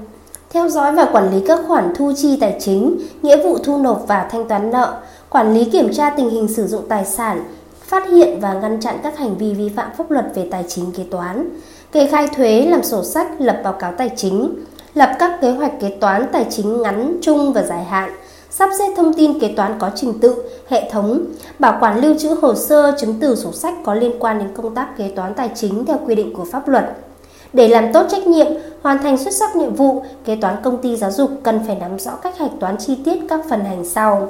Theo 0.50 0.68
dõi 0.68 0.92
và 0.92 1.04
quản 1.12 1.30
lý 1.34 1.40
các 1.46 1.60
khoản 1.68 1.94
thu 1.94 2.12
chi 2.16 2.36
tài 2.40 2.56
chính, 2.60 2.98
nghĩa 3.22 3.44
vụ 3.44 3.58
thu 3.58 3.78
nộp 3.78 4.04
và 4.06 4.28
thanh 4.30 4.48
toán 4.48 4.70
nợ, 4.70 5.00
quản 5.30 5.54
lý 5.54 5.64
kiểm 5.64 5.92
tra 5.92 6.10
tình 6.10 6.30
hình 6.30 6.48
sử 6.48 6.66
dụng 6.66 6.82
tài 6.88 7.04
sản, 7.04 7.44
phát 7.80 8.08
hiện 8.08 8.40
và 8.40 8.52
ngăn 8.52 8.80
chặn 8.80 8.98
các 9.02 9.18
hành 9.18 9.36
vi 9.38 9.54
vi 9.54 9.68
phạm 9.68 9.90
pháp 9.98 10.10
luật 10.10 10.24
về 10.34 10.48
tài 10.50 10.64
chính 10.68 10.92
kế 10.92 11.04
toán, 11.10 11.48
kê 11.92 12.06
khai 12.06 12.28
thuế, 12.36 12.66
làm 12.66 12.82
sổ 12.82 13.04
sách, 13.04 13.40
lập 13.40 13.60
báo 13.64 13.72
cáo 13.72 13.92
tài 13.92 14.10
chính, 14.16 14.64
lập 14.94 15.16
các 15.18 15.40
kế 15.40 15.50
hoạch 15.50 15.80
kế 15.80 15.88
toán 16.00 16.26
tài 16.32 16.46
chính 16.50 16.82
ngắn, 16.82 17.18
trung 17.22 17.52
và 17.52 17.62
dài 17.62 17.84
hạn, 17.84 18.10
sắp 18.50 18.70
xếp 18.78 18.92
thông 18.96 19.14
tin 19.14 19.40
kế 19.40 19.48
toán 19.56 19.78
có 19.78 19.90
trình 19.94 20.18
tự, 20.20 20.34
hệ 20.68 20.90
thống, 20.90 21.20
bảo 21.58 21.76
quản 21.80 22.00
lưu 22.00 22.14
trữ 22.18 22.28
hồ 22.42 22.54
sơ, 22.54 22.92
chứng 22.98 23.14
từ 23.20 23.36
sổ 23.36 23.52
sách 23.52 23.74
có 23.84 23.94
liên 23.94 24.12
quan 24.18 24.38
đến 24.38 24.48
công 24.56 24.74
tác 24.74 24.96
kế 24.98 25.08
toán 25.16 25.34
tài 25.34 25.50
chính 25.54 25.84
theo 25.84 25.98
quy 26.06 26.14
định 26.14 26.34
của 26.34 26.44
pháp 26.44 26.68
luật. 26.68 26.84
Để 27.52 27.68
làm 27.68 27.92
tốt 27.92 28.06
trách 28.10 28.26
nhiệm, 28.26 28.46
hoàn 28.82 28.98
thành 28.98 29.18
xuất 29.18 29.34
sắc 29.34 29.56
nhiệm 29.56 29.74
vụ, 29.74 30.02
kế 30.24 30.36
toán 30.36 30.56
công 30.62 30.82
ty 30.82 30.96
giáo 30.96 31.10
dục 31.10 31.30
cần 31.42 31.60
phải 31.66 31.76
nắm 31.76 31.98
rõ 31.98 32.16
cách 32.16 32.38
hạch 32.38 32.52
toán 32.60 32.76
chi 32.76 32.98
tiết 33.04 33.18
các 33.28 33.40
phần 33.48 33.64
hành 33.64 33.84
sau 33.84 34.28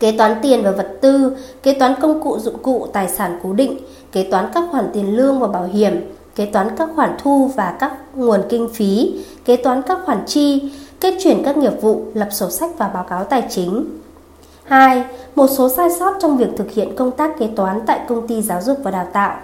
kế 0.00 0.12
toán 0.12 0.36
tiền 0.42 0.62
và 0.62 0.70
vật 0.70 0.98
tư, 1.00 1.36
kế 1.62 1.74
toán 1.74 1.94
công 2.00 2.22
cụ 2.22 2.38
dụng 2.38 2.58
cụ 2.62 2.86
tài 2.92 3.08
sản 3.08 3.38
cố 3.42 3.52
định, 3.52 3.78
kế 4.12 4.22
toán 4.30 4.50
các 4.54 4.64
khoản 4.70 4.90
tiền 4.92 5.16
lương 5.16 5.40
và 5.40 5.48
bảo 5.48 5.64
hiểm, 5.64 6.14
kế 6.34 6.46
toán 6.46 6.76
các 6.76 6.88
khoản 6.96 7.16
thu 7.22 7.50
và 7.56 7.76
các 7.80 7.92
nguồn 8.14 8.40
kinh 8.48 8.68
phí, 8.74 9.20
kế 9.44 9.56
toán 9.56 9.82
các 9.82 9.98
khoản 10.04 10.22
chi, 10.26 10.72
kết 11.00 11.14
chuyển 11.22 11.42
các 11.44 11.56
nghiệp 11.56 11.82
vụ, 11.82 12.04
lập 12.14 12.28
sổ 12.32 12.50
sách 12.50 12.70
và 12.78 12.88
báo 12.88 13.04
cáo 13.04 13.24
tài 13.24 13.44
chính. 13.50 13.84
2. 14.64 15.04
Một 15.34 15.46
số 15.46 15.68
sai 15.68 15.88
sót 15.98 16.14
trong 16.20 16.36
việc 16.36 16.48
thực 16.56 16.70
hiện 16.70 16.96
công 16.96 17.10
tác 17.10 17.38
kế 17.38 17.48
toán 17.56 17.80
tại 17.86 18.00
công 18.08 18.26
ty 18.26 18.42
giáo 18.42 18.62
dục 18.62 18.78
và 18.82 18.90
đào 18.90 19.06
tạo. 19.12 19.38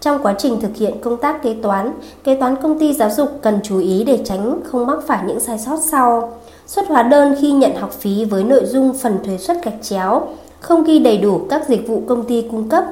Trong 0.00 0.22
quá 0.22 0.34
trình 0.38 0.60
thực 0.60 0.76
hiện 0.76 0.94
công 1.00 1.16
tác 1.16 1.42
kế 1.42 1.54
toán, 1.62 1.92
kế 2.24 2.34
toán 2.34 2.56
công 2.62 2.78
ty 2.78 2.92
giáo 2.92 3.10
dục 3.10 3.28
cần 3.42 3.60
chú 3.62 3.78
ý 3.78 4.04
để 4.04 4.18
tránh 4.24 4.60
không 4.64 4.86
mắc 4.86 4.98
phải 5.06 5.24
những 5.26 5.40
sai 5.40 5.58
sót 5.58 5.76
sau. 5.82 6.32
Xuất 6.66 6.88
hóa 6.88 7.02
đơn 7.02 7.36
khi 7.40 7.52
nhận 7.52 7.76
học 7.76 7.92
phí 7.92 8.24
với 8.24 8.44
nội 8.44 8.64
dung 8.64 8.92
phần 8.94 9.18
thuế 9.24 9.38
suất 9.38 9.64
gạch 9.64 9.82
chéo, 9.82 10.28
không 10.60 10.84
ghi 10.84 10.98
đầy 10.98 11.18
đủ 11.18 11.40
các 11.50 11.68
dịch 11.68 11.88
vụ 11.88 12.02
công 12.06 12.22
ty 12.22 12.44
cung 12.50 12.68
cấp, 12.68 12.84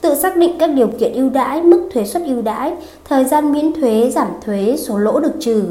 tự 0.00 0.14
xác 0.14 0.36
định 0.36 0.58
các 0.58 0.66
điều 0.66 0.88
kiện 0.98 1.12
ưu 1.12 1.30
đãi, 1.30 1.62
mức 1.62 1.88
thuế 1.92 2.04
suất 2.04 2.22
ưu 2.26 2.42
đãi, 2.42 2.74
thời 3.04 3.24
gian 3.24 3.52
miễn 3.52 3.72
thuế, 3.72 4.10
giảm 4.14 4.28
thuế, 4.44 4.76
số 4.78 4.98
lỗ 4.98 5.20
được 5.20 5.32
trừ. 5.40 5.64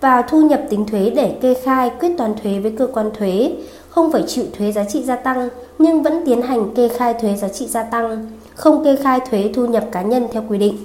Vào 0.00 0.22
thu 0.28 0.40
nhập 0.40 0.62
tính 0.70 0.86
thuế 0.86 1.10
để 1.10 1.36
kê 1.40 1.54
khai 1.54 1.90
quyết 2.00 2.18
toán 2.18 2.34
thuế 2.42 2.58
với 2.58 2.72
cơ 2.78 2.86
quan 2.86 3.10
thuế, 3.18 3.52
không 3.88 4.12
phải 4.12 4.22
chịu 4.26 4.44
thuế 4.58 4.72
giá 4.72 4.84
trị 4.84 5.02
gia 5.02 5.16
tăng 5.16 5.48
nhưng 5.78 6.02
vẫn 6.02 6.22
tiến 6.26 6.42
hành 6.42 6.74
kê 6.74 6.88
khai 6.88 7.14
thuế 7.14 7.36
giá 7.36 7.48
trị 7.48 7.66
gia 7.66 7.82
tăng, 7.82 8.26
không 8.58 8.84
kê 8.84 8.96
khai 8.96 9.20
thuế 9.30 9.50
thu 9.54 9.66
nhập 9.66 9.84
cá 9.92 10.02
nhân 10.02 10.28
theo 10.32 10.42
quy 10.48 10.58
định. 10.58 10.76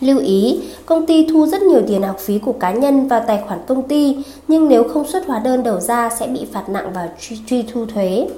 Lưu 0.00 0.18
ý, 0.18 0.60
công 0.86 1.06
ty 1.06 1.26
thu 1.26 1.46
rất 1.46 1.62
nhiều 1.62 1.82
tiền 1.88 2.02
học 2.02 2.18
phí 2.18 2.38
của 2.38 2.52
cá 2.52 2.72
nhân 2.72 3.08
vào 3.08 3.24
tài 3.26 3.42
khoản 3.46 3.60
công 3.66 3.88
ty, 3.88 4.16
nhưng 4.48 4.68
nếu 4.68 4.88
không 4.88 5.08
xuất 5.08 5.26
hóa 5.26 5.38
đơn 5.38 5.62
đầu 5.62 5.80
ra 5.80 6.10
sẽ 6.10 6.26
bị 6.26 6.46
phạt 6.52 6.68
nặng 6.68 6.90
và 6.94 7.08
truy, 7.20 7.38
truy 7.46 7.62
thu 7.62 7.86
thuế. 7.86 8.28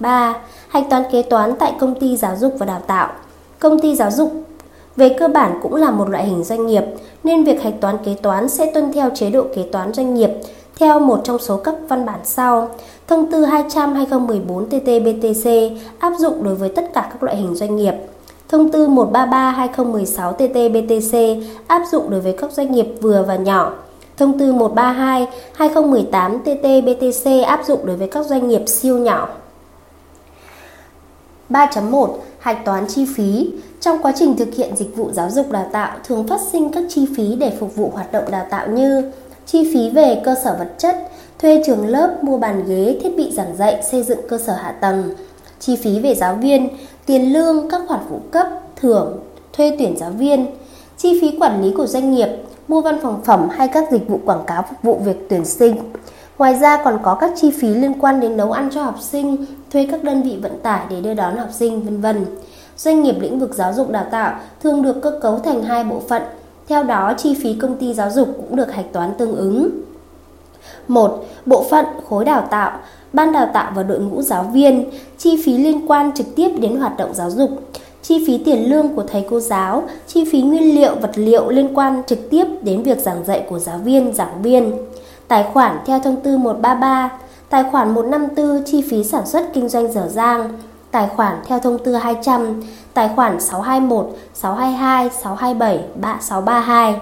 3. 0.00 0.34
Hạch 0.68 0.84
toán 0.90 1.02
kế 1.12 1.22
toán 1.22 1.54
tại 1.58 1.72
công 1.80 2.00
ty 2.00 2.16
giáo 2.16 2.36
dục 2.36 2.54
và 2.58 2.66
đào 2.66 2.82
tạo. 2.86 3.12
Công 3.58 3.80
ty 3.80 3.94
giáo 3.94 4.10
dục 4.10 4.32
về 4.96 5.16
cơ 5.18 5.28
bản 5.28 5.58
cũng 5.62 5.74
là 5.74 5.90
một 5.90 6.08
loại 6.08 6.26
hình 6.26 6.44
doanh 6.44 6.66
nghiệp, 6.66 6.84
nên 7.24 7.44
việc 7.44 7.62
hạch 7.62 7.80
toán 7.80 7.96
kế 8.04 8.14
toán 8.14 8.48
sẽ 8.48 8.70
tuân 8.74 8.92
theo 8.92 9.10
chế 9.14 9.30
độ 9.30 9.44
kế 9.54 9.62
toán 9.62 9.92
doanh 9.92 10.14
nghiệp 10.14 10.30
theo 10.78 11.00
một 11.00 11.20
trong 11.24 11.38
số 11.38 11.56
các 11.56 11.74
văn 11.88 12.06
bản 12.06 12.20
sau. 12.24 12.68
Thông 13.06 13.30
tư 13.30 13.44
200-2014 13.44 14.68
TT-BTC 14.68 15.76
áp 15.98 16.12
dụng 16.18 16.44
đối 16.44 16.54
với 16.54 16.68
tất 16.68 16.90
cả 16.94 17.08
các 17.12 17.22
loại 17.22 17.36
hình 17.36 17.54
doanh 17.54 17.76
nghiệp. 17.76 17.94
Thông 18.48 18.72
tư 18.72 18.88
133/2016 18.88 20.32
TT-BTC 20.32 21.42
áp 21.66 21.82
dụng 21.92 22.10
đối 22.10 22.20
với 22.20 22.32
các 22.32 22.52
doanh 22.52 22.72
nghiệp 22.72 22.86
vừa 23.00 23.24
và 23.28 23.36
nhỏ. 23.36 23.72
Thông 24.16 24.38
tư 24.38 24.52
132/2018 24.52 26.42
TT-BTC 26.44 27.44
áp 27.44 27.60
dụng 27.66 27.86
đối 27.86 27.96
với 27.96 28.08
các 28.08 28.26
doanh 28.26 28.48
nghiệp 28.48 28.62
siêu 28.66 28.98
nhỏ. 28.98 29.28
3.1 31.48 32.08
Hạch 32.38 32.64
toán 32.64 32.86
chi 32.86 33.06
phí 33.16 33.50
Trong 33.80 34.02
quá 34.02 34.12
trình 34.16 34.36
thực 34.36 34.54
hiện 34.54 34.76
dịch 34.76 34.96
vụ 34.96 35.10
giáo 35.12 35.30
dục 35.30 35.50
đào 35.50 35.66
tạo, 35.72 35.96
thường 36.04 36.26
phát 36.28 36.40
sinh 36.52 36.72
các 36.72 36.84
chi 36.88 37.08
phí 37.16 37.34
để 37.34 37.52
phục 37.60 37.76
vụ 37.76 37.90
hoạt 37.94 38.12
động 38.12 38.24
đào 38.30 38.46
tạo 38.50 38.68
như 38.68 39.10
chi 39.52 39.70
phí 39.74 39.90
về 39.90 40.22
cơ 40.24 40.34
sở 40.44 40.56
vật 40.58 40.68
chất, 40.78 40.96
thuê 41.38 41.62
trường 41.66 41.86
lớp, 41.86 42.16
mua 42.22 42.38
bàn 42.38 42.64
ghế, 42.68 42.98
thiết 43.02 43.16
bị 43.16 43.32
giảng 43.32 43.56
dạy, 43.56 43.82
xây 43.82 44.02
dựng 44.02 44.18
cơ 44.28 44.38
sở 44.38 44.52
hạ 44.52 44.72
tầng, 44.80 45.14
chi 45.60 45.76
phí 45.76 46.00
về 46.00 46.14
giáo 46.14 46.34
viên, 46.34 46.68
tiền 47.06 47.32
lương, 47.32 47.68
các 47.68 47.82
khoản 47.88 48.00
phụ 48.10 48.20
cấp, 48.30 48.46
thưởng, 48.76 49.18
thuê 49.52 49.76
tuyển 49.78 49.96
giáo 49.98 50.10
viên, 50.10 50.46
chi 50.96 51.18
phí 51.20 51.38
quản 51.40 51.62
lý 51.62 51.72
của 51.76 51.86
doanh 51.86 52.12
nghiệp, 52.12 52.28
mua 52.68 52.80
văn 52.80 52.98
phòng 53.02 53.20
phẩm 53.24 53.48
hay 53.48 53.68
các 53.68 53.92
dịch 53.92 54.08
vụ 54.08 54.20
quảng 54.24 54.44
cáo 54.46 54.64
phục 54.68 54.82
vụ 54.82 55.00
việc 55.04 55.26
tuyển 55.28 55.44
sinh. 55.44 55.76
Ngoài 56.38 56.54
ra 56.54 56.82
còn 56.84 56.98
có 57.02 57.14
các 57.14 57.30
chi 57.36 57.50
phí 57.50 57.68
liên 57.68 58.00
quan 58.00 58.20
đến 58.20 58.36
nấu 58.36 58.52
ăn 58.52 58.70
cho 58.74 58.82
học 58.82 58.96
sinh, 59.00 59.46
thuê 59.72 59.88
các 59.90 60.04
đơn 60.04 60.22
vị 60.22 60.38
vận 60.42 60.58
tải 60.62 60.80
để 60.90 61.00
đưa 61.00 61.14
đón 61.14 61.36
học 61.36 61.48
sinh, 61.52 61.80
vân 61.80 62.00
vân. 62.00 62.26
Doanh 62.76 63.02
nghiệp 63.02 63.16
lĩnh 63.20 63.38
vực 63.38 63.54
giáo 63.54 63.72
dục 63.72 63.90
đào 63.90 64.06
tạo 64.10 64.38
thường 64.62 64.82
được 64.82 65.02
cơ 65.02 65.18
cấu 65.22 65.38
thành 65.38 65.62
hai 65.62 65.84
bộ 65.84 66.02
phận. 66.08 66.22
Theo 66.68 66.82
đó, 66.82 67.14
chi 67.16 67.34
phí 67.42 67.54
công 67.54 67.76
ty 67.76 67.94
giáo 67.94 68.10
dục 68.10 68.28
cũng 68.36 68.56
được 68.56 68.72
hạch 68.72 68.92
toán 68.92 69.14
tương 69.18 69.36
ứng. 69.36 69.70
1. 70.88 71.24
Bộ 71.46 71.66
phận 71.70 71.86
khối 72.08 72.24
đào 72.24 72.46
tạo, 72.50 72.78
ban 73.12 73.32
đào 73.32 73.50
tạo 73.54 73.72
và 73.74 73.82
đội 73.82 74.00
ngũ 74.00 74.22
giáo 74.22 74.42
viên, 74.42 74.90
chi 75.18 75.42
phí 75.44 75.58
liên 75.58 75.88
quan 75.88 76.12
trực 76.14 76.26
tiếp 76.36 76.48
đến 76.60 76.76
hoạt 76.76 76.96
động 76.96 77.14
giáo 77.14 77.30
dục, 77.30 77.50
chi 78.02 78.24
phí 78.26 78.38
tiền 78.38 78.70
lương 78.70 78.88
của 78.88 79.02
thầy 79.02 79.26
cô 79.30 79.40
giáo, 79.40 79.82
chi 80.06 80.24
phí 80.32 80.42
nguyên 80.42 80.74
liệu, 80.74 80.94
vật 80.94 81.10
liệu 81.14 81.48
liên 81.48 81.74
quan 81.74 82.02
trực 82.06 82.30
tiếp 82.30 82.44
đến 82.62 82.82
việc 82.82 82.98
giảng 82.98 83.24
dạy 83.24 83.46
của 83.50 83.58
giáo 83.58 83.78
viên, 83.78 84.14
giảng 84.14 84.42
viên. 84.42 84.72
Tài 85.28 85.44
khoản 85.52 85.78
theo 85.86 86.00
thông 86.00 86.20
tư 86.20 86.36
133, 86.36 87.10
tài 87.48 87.64
khoản 87.70 87.94
154 87.94 88.64
chi 88.64 88.82
phí 88.82 89.04
sản 89.04 89.26
xuất 89.26 89.52
kinh 89.52 89.68
doanh 89.68 89.92
dở 89.92 90.08
dang, 90.08 90.58
tài 90.90 91.08
khoản 91.16 91.36
theo 91.46 91.58
thông 91.58 91.78
tư 91.78 91.94
200, 91.94 92.62
tài 92.94 93.10
khoản 93.16 93.40
621, 93.40 94.06
622, 94.34 95.10
627, 95.10 95.84
3632. 96.00 96.96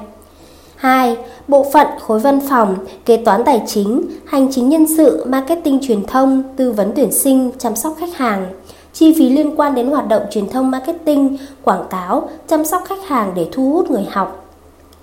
2. 0.76 1.16
Bộ 1.48 1.66
phận 1.72 1.86
khối 2.00 2.20
văn 2.20 2.40
phòng, 2.48 2.76
kế 3.04 3.16
toán 3.16 3.44
tài 3.44 3.62
chính, 3.66 4.02
hành 4.24 4.48
chính 4.52 4.68
nhân 4.68 4.86
sự, 4.96 5.24
marketing 5.28 5.78
truyền 5.82 6.06
thông, 6.06 6.42
tư 6.56 6.72
vấn 6.72 6.92
tuyển 6.96 7.12
sinh, 7.12 7.50
chăm 7.58 7.76
sóc 7.76 7.96
khách 7.98 8.16
hàng. 8.16 8.46
Chi 8.92 9.14
phí 9.18 9.30
liên 9.30 9.56
quan 9.56 9.74
đến 9.74 9.86
hoạt 9.86 10.08
động 10.08 10.22
truyền 10.30 10.48
thông 10.48 10.70
marketing, 10.70 11.36
quảng 11.64 11.84
cáo, 11.90 12.28
chăm 12.48 12.64
sóc 12.64 12.82
khách 12.86 13.08
hàng 13.08 13.32
để 13.34 13.48
thu 13.52 13.72
hút 13.72 13.90
người 13.90 14.06
học. 14.10 14.42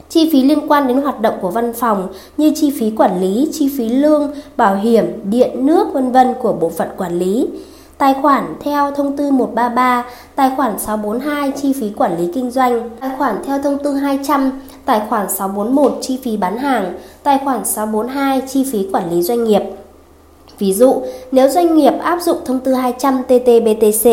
Chi 0.09 0.29
phí 0.31 0.43
liên 0.43 0.67
quan 0.67 0.87
đến 0.87 1.01
hoạt 1.01 1.21
động 1.21 1.35
của 1.41 1.49
văn 1.49 1.73
phòng 1.73 2.07
như 2.37 2.51
chi 2.55 2.73
phí 2.79 2.91
quản 2.91 3.21
lý, 3.21 3.49
chi 3.51 3.69
phí 3.77 3.89
lương, 3.89 4.31
bảo 4.57 4.75
hiểm, 4.75 5.05
điện, 5.23 5.65
nước 5.65 5.93
vân 5.93 6.11
vân 6.11 6.33
của 6.41 6.53
bộ 6.53 6.69
phận 6.69 6.87
quản 6.97 7.19
lý. 7.19 7.47
Tài 7.97 8.13
khoản 8.21 8.55
theo 8.59 8.91
thông 8.91 9.17
tư 9.17 9.31
133, 9.31 10.05
tài 10.35 10.51
khoản 10.55 10.79
642 10.79 11.51
chi 11.51 11.73
phí 11.73 11.89
quản 11.89 12.17
lý 12.17 12.31
kinh 12.33 12.51
doanh, 12.51 12.89
tài 12.99 13.11
khoản 13.17 13.35
theo 13.45 13.59
thông 13.61 13.77
tư 13.83 13.93
200, 13.93 14.51
tài 14.85 15.01
khoản 15.09 15.29
641 15.29 15.97
chi 16.01 16.19
phí 16.23 16.37
bán 16.37 16.57
hàng, 16.57 16.93
tài 17.23 17.39
khoản 17.43 17.65
642 17.65 18.41
chi 18.41 18.65
phí 18.71 18.87
quản 18.93 19.11
lý 19.11 19.21
doanh 19.21 19.43
nghiệp. 19.43 19.61
Ví 20.59 20.73
dụ, 20.73 21.01
nếu 21.31 21.49
doanh 21.49 21.75
nghiệp 21.77 21.93
áp 22.03 22.21
dụng 22.21 22.37
thông 22.45 22.59
tư 22.59 22.73
200 22.73 23.23
TTBTC 23.23 24.09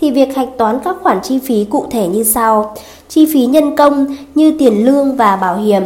thì 0.00 0.10
việc 0.10 0.36
hạch 0.36 0.48
toán 0.58 0.78
các 0.84 0.96
khoản 1.02 1.20
chi 1.22 1.38
phí 1.38 1.64
cụ 1.64 1.86
thể 1.90 2.08
như 2.08 2.24
sau. 2.24 2.74
Chi 3.08 3.26
phí 3.32 3.46
nhân 3.46 3.76
công 3.76 4.16
như 4.34 4.54
tiền 4.58 4.84
lương 4.84 5.16
và 5.16 5.36
bảo 5.36 5.56
hiểm. 5.56 5.82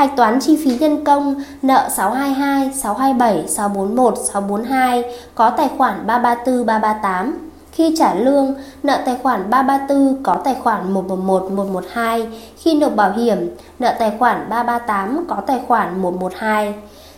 Hạch 0.00 0.16
toán 0.16 0.40
chi 0.40 0.56
phí 0.64 0.78
nhân 0.78 1.04
công 1.04 1.34
nợ 1.62 1.88
622, 1.96 2.70
627, 2.74 3.48
641, 3.48 4.18
642 4.18 5.04
có 5.34 5.50
tài 5.50 5.68
khoản 5.76 6.06
334, 6.06 6.66
338. 6.66 7.50
Khi 7.72 7.94
trả 7.98 8.14
lương, 8.14 8.54
nợ 8.82 8.98
tài 9.06 9.16
khoản 9.22 9.50
334 9.50 10.22
có 10.22 10.34
tài 10.44 10.54
khoản 10.54 10.92
111, 10.92 11.50
112. 11.52 12.28
Khi 12.56 12.74
nộp 12.74 12.96
bảo 12.96 13.12
hiểm, 13.12 13.56
nợ 13.78 13.94
tài 13.98 14.12
khoản 14.18 14.46
338 14.50 15.24
có 15.28 15.36
tài 15.46 15.60
khoản 15.66 16.02
112. 16.02 16.74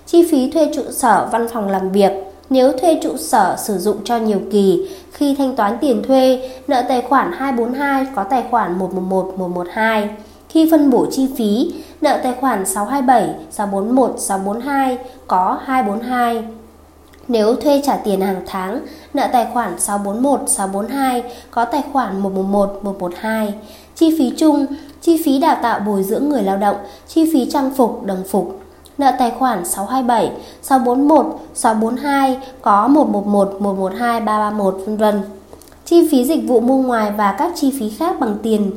Chi 0.06 0.28
phí 0.30 0.50
thuê 0.50 0.72
trụ 0.74 0.82
sở 0.90 1.28
văn 1.32 1.48
phòng 1.52 1.68
làm 1.68 1.90
việc 1.90 2.12
nếu 2.50 2.72
thuê 2.72 2.98
trụ 3.02 3.16
sở 3.16 3.56
sử 3.58 3.78
dụng 3.78 3.96
cho 4.04 4.16
nhiều 4.16 4.40
kỳ, 4.50 4.90
khi 5.12 5.34
thanh 5.38 5.56
toán 5.56 5.78
tiền 5.80 6.02
thuê, 6.06 6.50
nợ 6.66 6.82
tài 6.88 7.02
khoản 7.02 7.32
242 7.32 8.06
có 8.14 8.24
tài 8.24 8.44
khoản 8.50 8.78
111, 8.78 9.34
112. 9.36 10.08
Khi 10.52 10.68
phân 10.70 10.90
bổ 10.90 11.06
chi 11.10 11.28
phí, 11.36 11.74
nợ 12.00 12.20
tài 12.22 12.34
khoản 12.40 12.66
627, 12.66 13.34
641, 13.50 14.14
642 14.18 14.98
có 15.26 15.58
242. 15.64 16.44
Nếu 17.28 17.56
thuê 17.56 17.82
trả 17.84 17.96
tiền 17.96 18.20
hàng 18.20 18.42
tháng, 18.46 18.80
nợ 19.14 19.28
tài 19.32 19.46
khoản 19.52 19.80
641, 19.80 20.40
642 20.46 21.22
có 21.50 21.64
tài 21.64 21.82
khoản 21.92 22.20
111, 22.20 22.78
112. 22.82 23.54
Chi 23.94 24.14
phí 24.18 24.32
chung, 24.36 24.66
chi 25.00 25.22
phí 25.24 25.38
đào 25.38 25.56
tạo 25.62 25.80
bồi 25.80 26.02
dưỡng 26.02 26.28
người 26.28 26.42
lao 26.42 26.56
động, 26.56 26.76
chi 27.08 27.30
phí 27.32 27.50
trang 27.50 27.70
phục, 27.76 28.04
đồng 28.04 28.22
phục, 28.30 28.60
nợ 28.98 29.12
tài 29.18 29.30
khoản 29.30 29.64
627, 29.64 30.32
641, 30.62 31.40
642 31.54 32.38
có 32.62 32.88
111, 32.88 33.56
112, 33.60 34.20
331 34.20 34.82
vân 34.86 34.96
vân. 34.96 35.22
Chi 35.84 36.08
phí 36.10 36.24
dịch 36.24 36.48
vụ 36.48 36.60
mua 36.60 36.78
ngoài 36.82 37.12
và 37.16 37.34
các 37.38 37.52
chi 37.56 37.72
phí 37.78 37.90
khác 37.90 38.20
bằng 38.20 38.36
tiền 38.42 38.70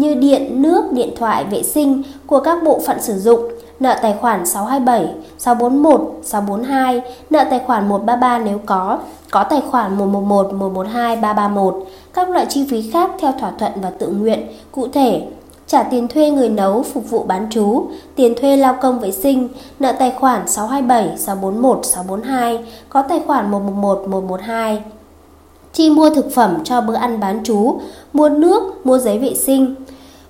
như 0.00 0.14
điện, 0.14 0.62
nước, 0.62 0.92
điện 0.92 1.10
thoại, 1.16 1.44
vệ 1.44 1.62
sinh 1.62 2.02
của 2.26 2.40
các 2.40 2.62
bộ 2.64 2.80
phận 2.86 3.02
sử 3.02 3.18
dụng, 3.18 3.40
nợ 3.80 3.96
tài 4.02 4.14
khoản 4.20 4.46
627, 4.46 5.14
641, 5.38 6.00
642, 6.22 7.02
nợ 7.30 7.44
tài 7.50 7.58
khoản 7.58 7.88
133 7.88 8.38
nếu 8.38 8.60
có, 8.66 8.98
có 9.30 9.44
tài 9.44 9.62
khoản 9.70 9.98
111, 9.98 10.52
112, 10.54 11.16
331, 11.16 11.86
các 12.14 12.30
loại 12.30 12.46
chi 12.48 12.66
phí 12.70 12.90
khác 12.90 13.10
theo 13.20 13.32
thỏa 13.40 13.50
thuận 13.58 13.72
và 13.82 13.90
tự 13.90 14.08
nguyện, 14.08 14.46
cụ 14.72 14.88
thể 14.88 15.22
trả 15.66 15.82
tiền 15.82 16.08
thuê 16.08 16.30
người 16.30 16.48
nấu 16.48 16.82
phục 16.82 17.10
vụ 17.10 17.22
bán 17.22 17.50
trú, 17.50 17.86
tiền 18.14 18.34
thuê 18.40 18.56
lao 18.56 18.76
công 18.80 19.00
vệ 19.00 19.12
sinh, 19.12 19.48
nợ 19.78 19.92
tài 19.92 20.10
khoản 20.10 20.48
627, 20.48 21.18
641, 21.18 21.86
642, 21.86 22.64
có 22.88 23.02
tài 23.02 23.20
khoản 23.26 23.50
111, 23.50 24.08
112. 24.08 24.82
Chi 25.72 25.90
mua 25.90 26.10
thực 26.10 26.34
phẩm 26.34 26.58
cho 26.64 26.80
bữa 26.80 26.94
ăn 26.94 27.20
bán 27.20 27.44
trú, 27.44 27.80
mua 28.12 28.28
nước, 28.28 28.86
mua 28.86 28.98
giấy 28.98 29.18
vệ 29.18 29.34
sinh, 29.34 29.74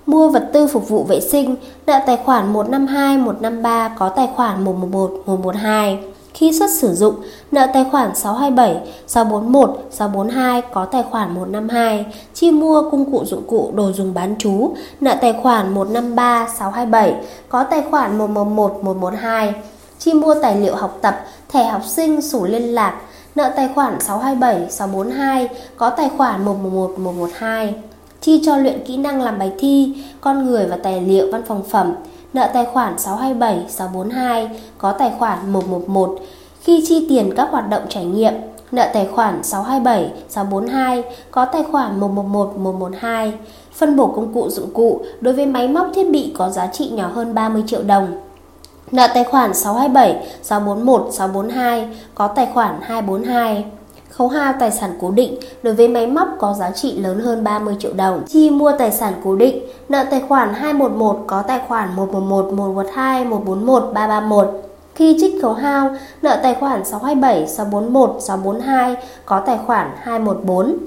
mua 0.05 0.29
vật 0.29 0.49
tư 0.53 0.67
phục 0.67 0.89
vụ 0.89 1.03
vệ 1.03 1.21
sinh, 1.21 1.55
nợ 1.85 1.99
tài 2.05 2.17
khoản 2.17 2.53
152, 2.53 3.17
153, 3.17 3.95
có 3.99 4.09
tài 4.09 4.29
khoản 4.35 4.63
111, 4.63 5.11
112. 5.25 5.99
Khi 6.33 6.53
xuất 6.59 6.69
sử 6.69 6.93
dụng, 6.93 7.15
nợ 7.51 7.67
tài 7.73 7.85
khoản 7.91 8.15
627, 8.15 8.93
641, 9.07 9.87
642 9.91 10.61
có 10.61 10.85
tài 10.85 11.03
khoản 11.03 11.35
152, 11.35 12.05
chi 12.33 12.51
mua 12.51 12.89
công 12.91 13.11
cụ 13.11 13.25
dụng 13.25 13.43
cụ 13.47 13.71
đồ 13.75 13.91
dùng 13.91 14.13
bán 14.13 14.35
trú, 14.37 14.73
nợ 15.01 15.15
tài 15.21 15.33
khoản 15.33 15.73
153, 15.73 16.47
627 16.57 17.15
có 17.49 17.63
tài 17.63 17.83
khoản 17.91 18.17
111, 18.17 18.83
112, 18.83 19.53
chi 19.99 20.13
mua 20.13 20.35
tài 20.41 20.55
liệu 20.55 20.75
học 20.75 20.97
tập, 21.01 21.25
thẻ 21.49 21.65
học 21.65 21.81
sinh, 21.85 22.21
sổ 22.21 22.45
liên 22.45 22.63
lạc, 22.63 23.01
nợ 23.35 23.51
tài 23.55 23.69
khoản 23.75 23.99
627, 23.99 24.69
642 24.69 25.49
có 25.77 25.89
tài 25.89 26.09
khoản 26.17 26.45
111, 26.45 26.99
112 26.99 27.75
chi 28.21 28.41
cho 28.45 28.57
luyện 28.57 28.85
kỹ 28.85 28.97
năng 28.97 29.21
làm 29.21 29.39
bài 29.39 29.51
thi, 29.59 29.93
con 30.21 30.45
người 30.45 30.65
và 30.65 30.77
tài 30.77 31.01
liệu 31.01 31.31
văn 31.31 31.43
phòng 31.47 31.63
phẩm, 31.63 31.93
nợ 32.33 32.49
tài 32.53 32.65
khoản 32.65 32.99
627, 32.99 33.65
642, 33.69 34.49
có 34.77 34.91
tài 34.91 35.11
khoản 35.19 35.53
111. 35.53 36.19
Khi 36.61 36.83
chi 36.87 37.05
tiền 37.09 37.33
các 37.35 37.47
hoạt 37.51 37.69
động 37.69 37.83
trải 37.89 38.05
nghiệm, 38.05 38.33
nợ 38.71 38.89
tài 38.93 39.07
khoản 39.07 39.43
627, 39.43 40.11
642, 40.29 41.03
có 41.31 41.45
tài 41.45 41.63
khoản 41.63 41.99
111, 41.99 42.57
112. 42.57 43.33
Phân 43.73 43.95
bổ 43.95 44.07
công 44.07 44.33
cụ 44.33 44.49
dụng 44.49 44.73
cụ 44.73 45.01
đối 45.21 45.33
với 45.33 45.45
máy 45.45 45.67
móc 45.67 45.87
thiết 45.95 46.09
bị 46.11 46.33
có 46.37 46.49
giá 46.49 46.67
trị 46.67 46.89
nhỏ 46.89 47.07
hơn 47.07 47.33
30 47.33 47.63
triệu 47.67 47.83
đồng. 47.83 48.07
Nợ 48.91 49.07
tài 49.13 49.23
khoản 49.23 49.53
627, 49.53 50.27
641, 50.41 51.07
642, 51.11 51.87
có 52.15 52.27
tài 52.27 52.47
khoản 52.53 52.75
242. 52.81 53.65
Khấu 54.09 54.27
hao 54.27 54.53
tài 54.59 54.71
sản 54.71 54.91
cố 55.01 55.11
định 55.11 55.35
đối 55.63 55.73
với 55.73 55.87
máy 55.87 56.07
móc 56.07 56.27
có 56.39 56.53
giá 56.53 56.71
trị 56.71 56.97
lớn 56.97 57.19
hơn 57.19 57.43
30 57.43 57.75
triệu 57.79 57.93
đồng. 57.93 58.23
Chi 58.27 58.49
mua 58.49 58.71
tài 58.79 58.91
sản 58.91 59.13
cố 59.23 59.35
định, 59.35 59.63
nợ 59.89 60.05
tài 60.11 60.21
khoản 60.27 60.53
211 60.53 61.23
có 61.27 61.41
tài 61.41 61.59
khoản 61.67 61.95
111, 61.95 62.53
112, 62.53 63.25
141, 63.25 63.91
331. 63.93 64.61
Khi 64.95 65.17
trích 65.21 65.41
khấu 65.41 65.53
hao, 65.53 65.95
nợ 66.21 66.39
tài 66.43 66.55
khoản 66.55 66.85
627, 66.85 67.47
641, 67.47 68.15
642 68.19 68.95
có 69.25 69.39
tài 69.39 69.59
khoản 69.65 69.91
214. 70.01 70.77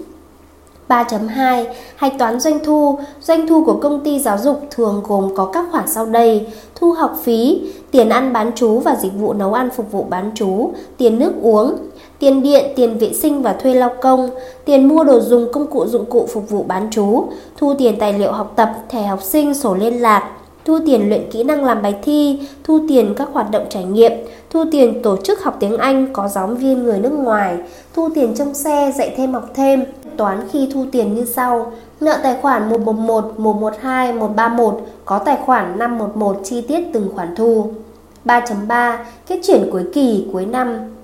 3.2 0.88 1.64
Hạch 1.96 2.18
toán 2.18 2.40
doanh 2.40 2.58
thu. 2.64 2.98
Doanh 3.20 3.48
thu 3.48 3.64
của 3.64 3.78
công 3.82 4.04
ty 4.04 4.18
giáo 4.18 4.38
dục 4.38 4.62
thường 4.70 5.02
gồm 5.04 5.34
có 5.34 5.44
các 5.44 5.64
khoản 5.70 5.88
sau 5.88 6.06
đây 6.06 6.46
Thu 6.74 6.92
học 6.92 7.18
phí, 7.22 7.62
tiền 7.90 8.08
ăn 8.08 8.32
bán 8.32 8.50
chú 8.54 8.78
và 8.78 8.96
dịch 9.02 9.12
vụ 9.18 9.32
nấu 9.32 9.52
ăn 9.52 9.70
phục 9.70 9.92
vụ 9.92 10.06
bán 10.10 10.30
chú, 10.34 10.72
tiền 10.96 11.18
nước 11.18 11.32
uống, 11.42 11.76
tiền 12.18 12.42
điện, 12.42 12.72
tiền 12.76 12.98
vệ 12.98 13.12
sinh 13.12 13.42
và 13.42 13.52
thuê 13.52 13.74
lao 13.74 13.90
công, 14.02 14.30
tiền 14.64 14.88
mua 14.88 15.04
đồ 15.04 15.20
dùng 15.20 15.52
công 15.52 15.66
cụ 15.66 15.86
dụng 15.86 16.04
cụ 16.04 16.28
phục 16.32 16.50
vụ 16.50 16.62
bán 16.62 16.88
chú, 16.90 17.24
thu 17.56 17.74
tiền 17.78 17.98
tài 17.98 18.12
liệu 18.12 18.32
học 18.32 18.52
tập, 18.56 18.72
thẻ 18.88 19.02
học 19.02 19.22
sinh, 19.22 19.54
sổ 19.54 19.74
liên 19.74 20.02
lạc, 20.02 20.30
thu 20.64 20.78
tiền 20.86 21.08
luyện 21.08 21.30
kỹ 21.30 21.42
năng 21.44 21.64
làm 21.64 21.82
bài 21.82 21.94
thi, 22.02 22.38
thu 22.64 22.80
tiền 22.88 23.14
các 23.16 23.28
hoạt 23.32 23.50
động 23.50 23.66
trải 23.70 23.84
nghiệm, 23.84 24.12
thu 24.50 24.64
tiền 24.72 25.02
tổ 25.02 25.16
chức 25.16 25.42
học 25.42 25.56
tiếng 25.60 25.76
Anh 25.76 26.12
có 26.12 26.28
giáo 26.28 26.46
viên 26.46 26.82
người 26.82 26.98
nước 26.98 27.12
ngoài, 27.12 27.56
thu 27.94 28.08
tiền 28.14 28.34
trong 28.34 28.54
xe 28.54 28.92
dạy 28.96 29.14
thêm 29.16 29.32
học 29.32 29.50
thêm, 29.54 29.84
toán 30.16 30.48
khi 30.52 30.70
thu 30.74 30.86
tiền 30.92 31.14
như 31.14 31.24
sau. 31.24 31.72
Nợ 32.00 32.18
tài 32.22 32.36
khoản 32.42 32.70
111, 32.70 33.34
112, 33.38 34.12
131 34.12 34.80
có 35.04 35.18
tài 35.18 35.36
khoản 35.46 35.78
511 35.78 36.40
chi 36.44 36.60
tiết 36.60 36.84
từng 36.92 37.08
khoản 37.14 37.34
thu. 37.36 37.70
3.3 38.24 38.98
Kết 39.26 39.40
chuyển 39.42 39.68
cuối 39.72 39.84
kỳ, 39.94 40.28
cuối 40.32 40.46
năm 40.46 40.94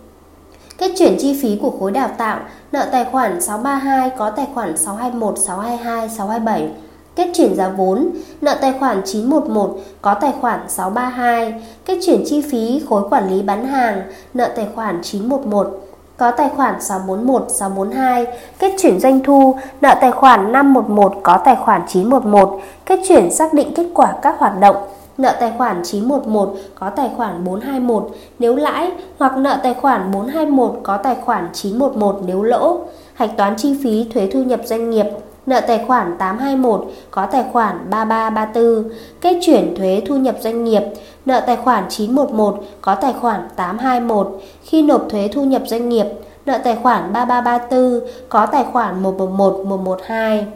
Kết 0.81 0.93
chuyển 0.99 1.17
chi 1.19 1.39
phí 1.43 1.59
của 1.63 1.71
khối 1.81 1.91
đào 1.91 2.09
tạo, 2.19 2.41
nợ 2.73 2.89
tài 2.93 3.05
khoản 3.05 3.41
632 3.41 4.11
có 4.11 4.31
tài 4.31 4.47
khoản 4.55 4.77
621, 4.77 5.39
622, 5.39 6.09
627. 6.09 6.71
Kết 7.17 7.31
chuyển 7.35 7.55
giá 7.55 7.69
vốn, 7.69 8.11
nợ 8.41 8.59
tài 8.61 8.73
khoản 8.79 9.03
911 9.05 9.79
có 10.03 10.15
tài 10.15 10.33
khoản 10.41 10.61
632. 10.69 11.63
Kết 11.85 11.99
chuyển 12.07 12.23
chi 12.27 12.43
phí 12.51 12.83
khối 12.89 13.09
quản 13.11 13.31
lý 13.31 13.43
bán 13.43 13.67
hàng, 13.67 14.03
nợ 14.35 14.53
tài 14.57 14.69
khoản 14.75 15.03
911 15.03 15.90
có 16.21 16.31
tài 16.31 16.49
khoản 16.49 16.81
641, 16.81 17.45
642, 17.49 18.27
kết 18.59 18.75
chuyển 18.79 19.01
doanh 19.01 19.21
thu, 19.25 19.57
nợ 19.81 19.95
tài 20.01 20.11
khoản 20.11 20.53
511 20.53 21.15
có 21.23 21.39
tài 21.45 21.57
khoản 21.57 21.83
911, 21.89 22.61
kết 22.87 23.01
chuyển 23.09 23.31
xác 23.31 23.55
định 23.55 23.73
kết 23.75 23.87
quả 23.95 24.15
các 24.23 24.39
hoạt 24.39 24.61
động, 24.61 24.77
nợ 25.19 25.37
tài 25.41 25.53
khoản 25.59 25.83
911 25.85 26.55
có 26.75 26.91
tài 26.91 27.11
khoản 27.17 27.45
421 27.45 28.11
nếu 28.39 28.57
lãi 28.57 28.91
hoặc 29.19 29.37
nợ 29.37 29.61
tài 29.63 29.75
khoản 29.75 30.11
421 30.13 30.81
có 30.83 30.97
tài 30.97 31.15
khoản 31.25 31.49
911 31.53 32.21
nếu 32.27 32.43
lỗ. 32.43 32.81
Hạch 33.15 33.37
toán 33.37 33.57
chi 33.57 33.79
phí 33.85 34.07
thuế 34.15 34.31
thu 34.33 34.43
nhập 34.43 34.61
doanh 34.65 34.91
nghiệp, 34.91 35.07
nợ 35.47 35.61
tài 35.61 35.85
khoản 35.87 36.17
821 36.19 36.85
có 37.11 37.27
tài 37.27 37.45
khoản 37.53 37.91
3334, 37.91 38.85
kết 39.21 39.39
chuyển 39.43 39.75
thuế 39.77 40.03
thu 40.07 40.17
nhập 40.17 40.37
doanh 40.41 40.65
nghiệp, 40.65 40.83
nợ 41.27 41.41
tài 41.47 41.57
khoản 41.57 41.85
911 41.89 42.65
có 42.81 42.95
tài 42.95 43.13
khoản 43.13 43.49
821, 43.57 44.41
khi 44.63 44.83
nộp 44.83 45.07
thuế 45.11 45.29
thu 45.29 45.45
nhập 45.45 45.63
doanh 45.67 45.89
nghiệp, 45.89 46.07
nợ 46.47 46.59
tài 46.65 46.77
khoản 46.83 47.13
3334 47.13 48.01
có 48.29 48.47
tài 48.47 48.65
khoản 48.73 49.03
111 49.03 49.61
112. 49.65 50.47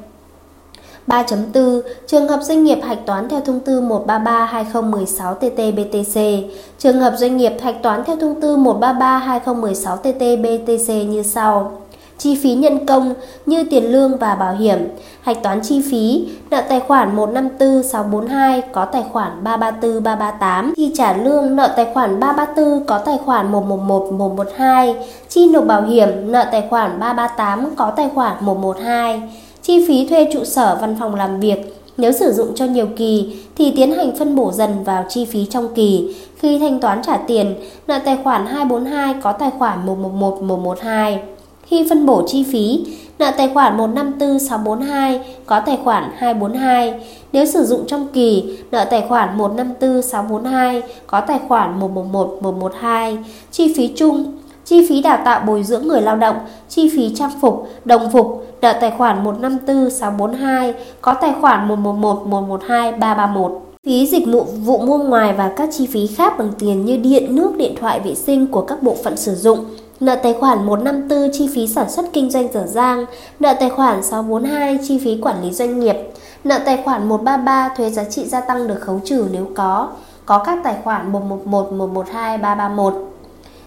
3.4 1.07 1.81
Trường 2.07 2.29
hợp 2.29 2.41
doanh 2.43 2.65
nghiệp 2.65 2.79
hạch 2.83 3.07
toán 3.07 3.29
theo 3.29 3.41
thông 3.41 3.61
tư 3.61 3.81
133/2016/TT-BTC. 3.81 6.43
Trường 6.79 7.01
hợp 7.01 7.15
doanh 7.17 7.37
nghiệp 7.37 7.53
hạch 7.63 7.83
toán 7.83 8.05
theo 8.05 8.17
thông 8.17 8.41
tư 8.41 8.57
133/2016/TT-BTC 8.57 11.09
như 11.09 11.23
sau: 11.23 11.73
Chi 12.19 12.39
phí 12.43 12.55
nhân 12.55 12.87
công 12.87 13.15
như 13.47 13.65
tiền 13.71 13.93
lương 13.93 14.17
và 14.19 14.35
bảo 14.35 14.55
hiểm, 14.55 14.89
hạch 15.21 15.43
toán 15.43 15.61
chi 15.63 15.83
phí, 15.91 16.29
nợ 16.51 16.63
tài 16.69 16.81
khoản 16.81 17.17
154642 17.17 18.63
có 18.73 18.85
tài 18.85 19.03
khoản 19.13 19.45
334338, 19.45 20.75
chi 20.77 20.93
trả 20.95 21.17
lương 21.17 21.57
nợ 21.57 21.73
tài 21.77 21.87
khoản 21.95 22.21
334 22.21 22.87
có 22.87 22.99
tài 22.99 23.19
khoản 23.25 23.53
111112, 23.53 24.97
chi 25.29 25.49
nộp 25.49 25.67
bảo 25.67 25.83
hiểm 25.83 26.33
nợ 26.33 26.45
tài 26.53 26.67
khoản 26.71 27.01
338 27.01 27.75
có 27.77 27.91
tài 27.91 28.09
khoản 28.15 28.37
112 28.41 29.23
chi 29.67 29.85
phí 29.89 30.07
thuê 30.09 30.29
trụ 30.33 30.45
sở 30.45 30.79
văn 30.81 30.97
phòng 31.01 31.15
làm 31.15 31.41
việc. 31.41 31.77
Nếu 31.97 32.13
sử 32.13 32.33
dụng 32.33 32.55
cho 32.55 32.65
nhiều 32.65 32.87
kỳ 32.97 33.37
thì 33.57 33.73
tiến 33.77 33.93
hành 33.93 34.17
phân 34.17 34.37
bổ 34.37 34.53
dần 34.53 34.85
vào 34.85 35.05
chi 35.09 35.25
phí 35.25 35.47
trong 35.51 35.75
kỳ. 35.75 36.17
Khi 36.37 36.59
thanh 36.59 36.81
toán 36.81 37.03
trả 37.03 37.17
tiền, 37.17 37.55
nợ 37.87 37.99
tài 38.05 38.19
khoản 38.25 38.47
242 38.47 39.15
có 39.23 39.33
tài 39.33 39.51
khoản 39.59 39.87
111 39.87 40.43
112. 40.43 41.19
Khi 41.67 41.87
phân 41.89 42.07
bổ 42.07 42.23
chi 42.27 42.45
phí, 42.53 42.87
nợ 43.19 43.31
tài 43.37 43.51
khoản 43.55 43.77
154642 43.77 45.21
có 45.47 45.61
tài 45.61 45.79
khoản 45.85 46.11
242. 46.17 46.95
Nếu 47.33 47.47
sử 47.47 47.65
dụng 47.65 47.87
trong 47.87 48.09
kỳ, 48.13 48.59
nợ 48.71 48.85
tài 48.85 49.05
khoản 49.09 49.39
154642 49.39 50.83
có 51.07 51.21
tài 51.21 51.39
khoản 51.49 51.81
111112 51.81 53.19
Chi 53.51 53.75
phí 53.77 53.93
chung 53.97 54.33
chi 54.65 54.87
phí 54.89 55.03
đào 55.03 55.19
tạo 55.25 55.41
bồi 55.47 55.63
dưỡng 55.63 55.89
người 55.89 56.03
lao 56.03 56.17
động, 56.17 56.37
chi 56.69 56.91
phí 56.97 57.15
trang 57.15 57.31
phục, 57.41 57.69
đồng 57.85 58.13
phục, 58.13 58.47
nợ 58.61 58.73
tài 58.81 58.91
khoản 58.91 59.25
154642 59.25 60.75
có 61.01 61.15
tài 61.15 61.33
khoản 61.41 61.69
111112331 61.85 63.59
Phí 63.85 64.07
dịch 64.07 64.27
vụ 64.27 64.45
vụ 64.65 64.79
mua 64.79 64.99
ngoài 64.99 65.33
và 65.33 65.53
các 65.57 65.69
chi 65.73 65.87
phí 65.87 66.07
khác 66.07 66.39
bằng 66.39 66.53
tiền 66.59 66.85
như 66.85 66.97
điện, 66.97 67.37
nước, 67.37 67.57
điện 67.57 67.75
thoại, 67.81 68.01
vệ 68.01 68.15
sinh 68.15 68.47
của 68.47 68.61
các 68.61 68.83
bộ 68.83 68.97
phận 69.05 69.17
sử 69.17 69.35
dụng. 69.35 69.65
Nợ 70.01 70.17
tài 70.17 70.35
khoản 70.35 70.67
154 70.67 71.31
chi 71.33 71.49
phí 71.55 71.69
sản 71.69 71.91
xuất 71.91 72.05
kinh 72.13 72.31
doanh 72.31 72.53
dở 72.53 72.67
dang, 72.67 73.05
nợ 73.41 73.55
tài 73.61 73.71
khoản 73.71 74.03
642 74.03 74.79
chi 74.89 75.01
phí 75.05 75.21
quản 75.23 75.43
lý 75.43 75.53
doanh 75.53 75.81
nghiệp, 75.81 75.97
nợ 76.45 76.59
tài 76.65 76.83
khoản 76.85 77.09
133 77.09 77.69
thuế 77.77 77.91
giá 77.91 78.05
trị 78.05 78.25
gia 78.25 78.41
tăng 78.41 78.69
được 78.69 78.81
khấu 78.81 79.01
trừ 79.05 79.27
nếu 79.33 79.47
có, 79.55 79.89
có 80.27 80.39
các 80.39 80.59
tài 80.65 80.77
khoản 80.85 81.13
111, 81.13 81.73
112, 81.73 82.39
331 82.39 83.15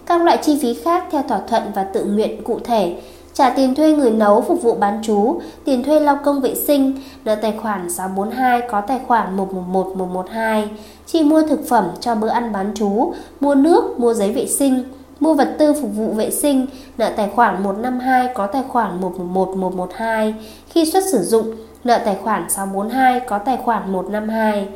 các 0.08 0.22
loại 0.22 0.38
chi 0.42 0.58
phí 0.62 0.74
khác 0.74 1.04
theo 1.10 1.22
thỏa 1.22 1.40
thuận 1.48 1.62
và 1.74 1.84
tự 1.84 2.04
nguyện 2.04 2.44
cụ 2.44 2.60
thể, 2.64 2.96
trả 3.34 3.50
tiền 3.50 3.74
thuê 3.74 3.92
người 3.92 4.10
nấu 4.10 4.40
phục 4.40 4.62
vụ 4.62 4.74
bán 4.74 5.00
chú, 5.02 5.40
tiền 5.64 5.84
thuê 5.84 6.00
lao 6.00 6.18
công 6.24 6.40
vệ 6.40 6.54
sinh, 6.54 7.00
nợ 7.24 7.34
tài 7.34 7.54
khoản 7.62 7.90
642 7.90 8.62
có 8.70 8.80
tài 8.80 9.00
khoản 9.06 9.36
111 9.36 9.96
112, 9.96 10.68
chi 11.06 11.22
mua 11.22 11.42
thực 11.42 11.68
phẩm 11.68 11.84
cho 12.00 12.14
bữa 12.14 12.28
ăn 12.28 12.52
bán 12.52 12.72
chú, 12.74 13.12
mua 13.40 13.54
nước, 13.54 14.00
mua 14.00 14.14
giấy 14.14 14.32
vệ 14.32 14.46
sinh, 14.46 14.84
mua 15.20 15.34
vật 15.34 15.56
tư 15.58 15.72
phục 15.80 15.90
vụ 15.94 16.12
vệ 16.12 16.30
sinh, 16.30 16.66
nợ 16.98 17.10
tài 17.16 17.28
khoản 17.34 17.62
152 17.62 18.28
có 18.34 18.46
tài 18.46 18.62
khoản 18.68 19.00
111112 19.00 20.34
khi 20.68 20.90
xuất 20.90 21.04
sử 21.12 21.18
dụng, 21.22 21.52
nợ 21.84 21.98
tài 22.04 22.16
khoản 22.22 22.50
642 22.50 23.20
có 23.20 23.38
tài 23.38 23.56
khoản 23.56 23.92
152 23.92 24.68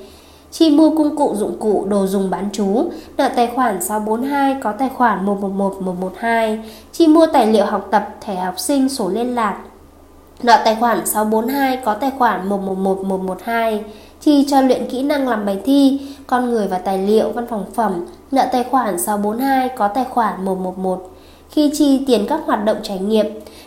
chi 0.51 0.71
mua 0.71 0.97
công 0.97 1.17
cụ 1.17 1.35
dụng 1.37 1.57
cụ 1.61 1.85
đồ 1.89 2.07
dùng 2.07 2.31
bán 2.31 2.49
chú, 2.53 2.91
nợ 3.17 3.29
tài 3.37 3.47
khoản 3.55 3.83
642 3.83 4.57
có 4.63 4.73
tài 4.73 4.89
khoản 4.89 5.27
111112 5.27 6.61
chi 6.93 7.07
mua 7.07 7.27
tài 7.27 7.47
liệu 7.47 7.65
học 7.65 7.89
tập, 7.91 8.09
thẻ 8.21 8.35
học 8.35 8.59
sinh, 8.59 8.89
sổ 8.89 9.09
liên 9.09 9.35
lạc, 9.35 9.57
nợ 10.43 10.63
tài 10.65 10.77
khoản 10.81 11.07
642 11.07 11.77
có 11.77 11.95
tài 11.95 12.11
khoản 12.19 12.49
111112 12.49 13.85
chi 14.21 14.47
cho 14.49 14.61
luyện 14.61 14.87
kỹ 14.91 15.03
năng 15.03 15.29
làm 15.29 15.47
bài 15.47 15.61
thi, 15.65 16.01
con 16.27 16.51
người 16.51 16.69
và 16.69 16.79
tài 16.79 16.99
liệu, 16.99 17.33
văn 17.33 17.47
phòng 17.47 17.65
phẩm, 17.75 18.07
nợ 18.33 18.47
tài 18.53 18.65
khoản 18.65 18.99
642 18.99 19.69
có 19.69 19.89
tài 19.89 20.05
khoản 20.05 20.45
111. 20.45 21.11
Khi 21.51 21.71
chi 21.75 22.05
tiền 22.07 22.27
các 22.29 22.41
hoạt 22.47 22.65
động 22.65 22.77
trải 22.83 22.99
nghiệm, 22.99 23.27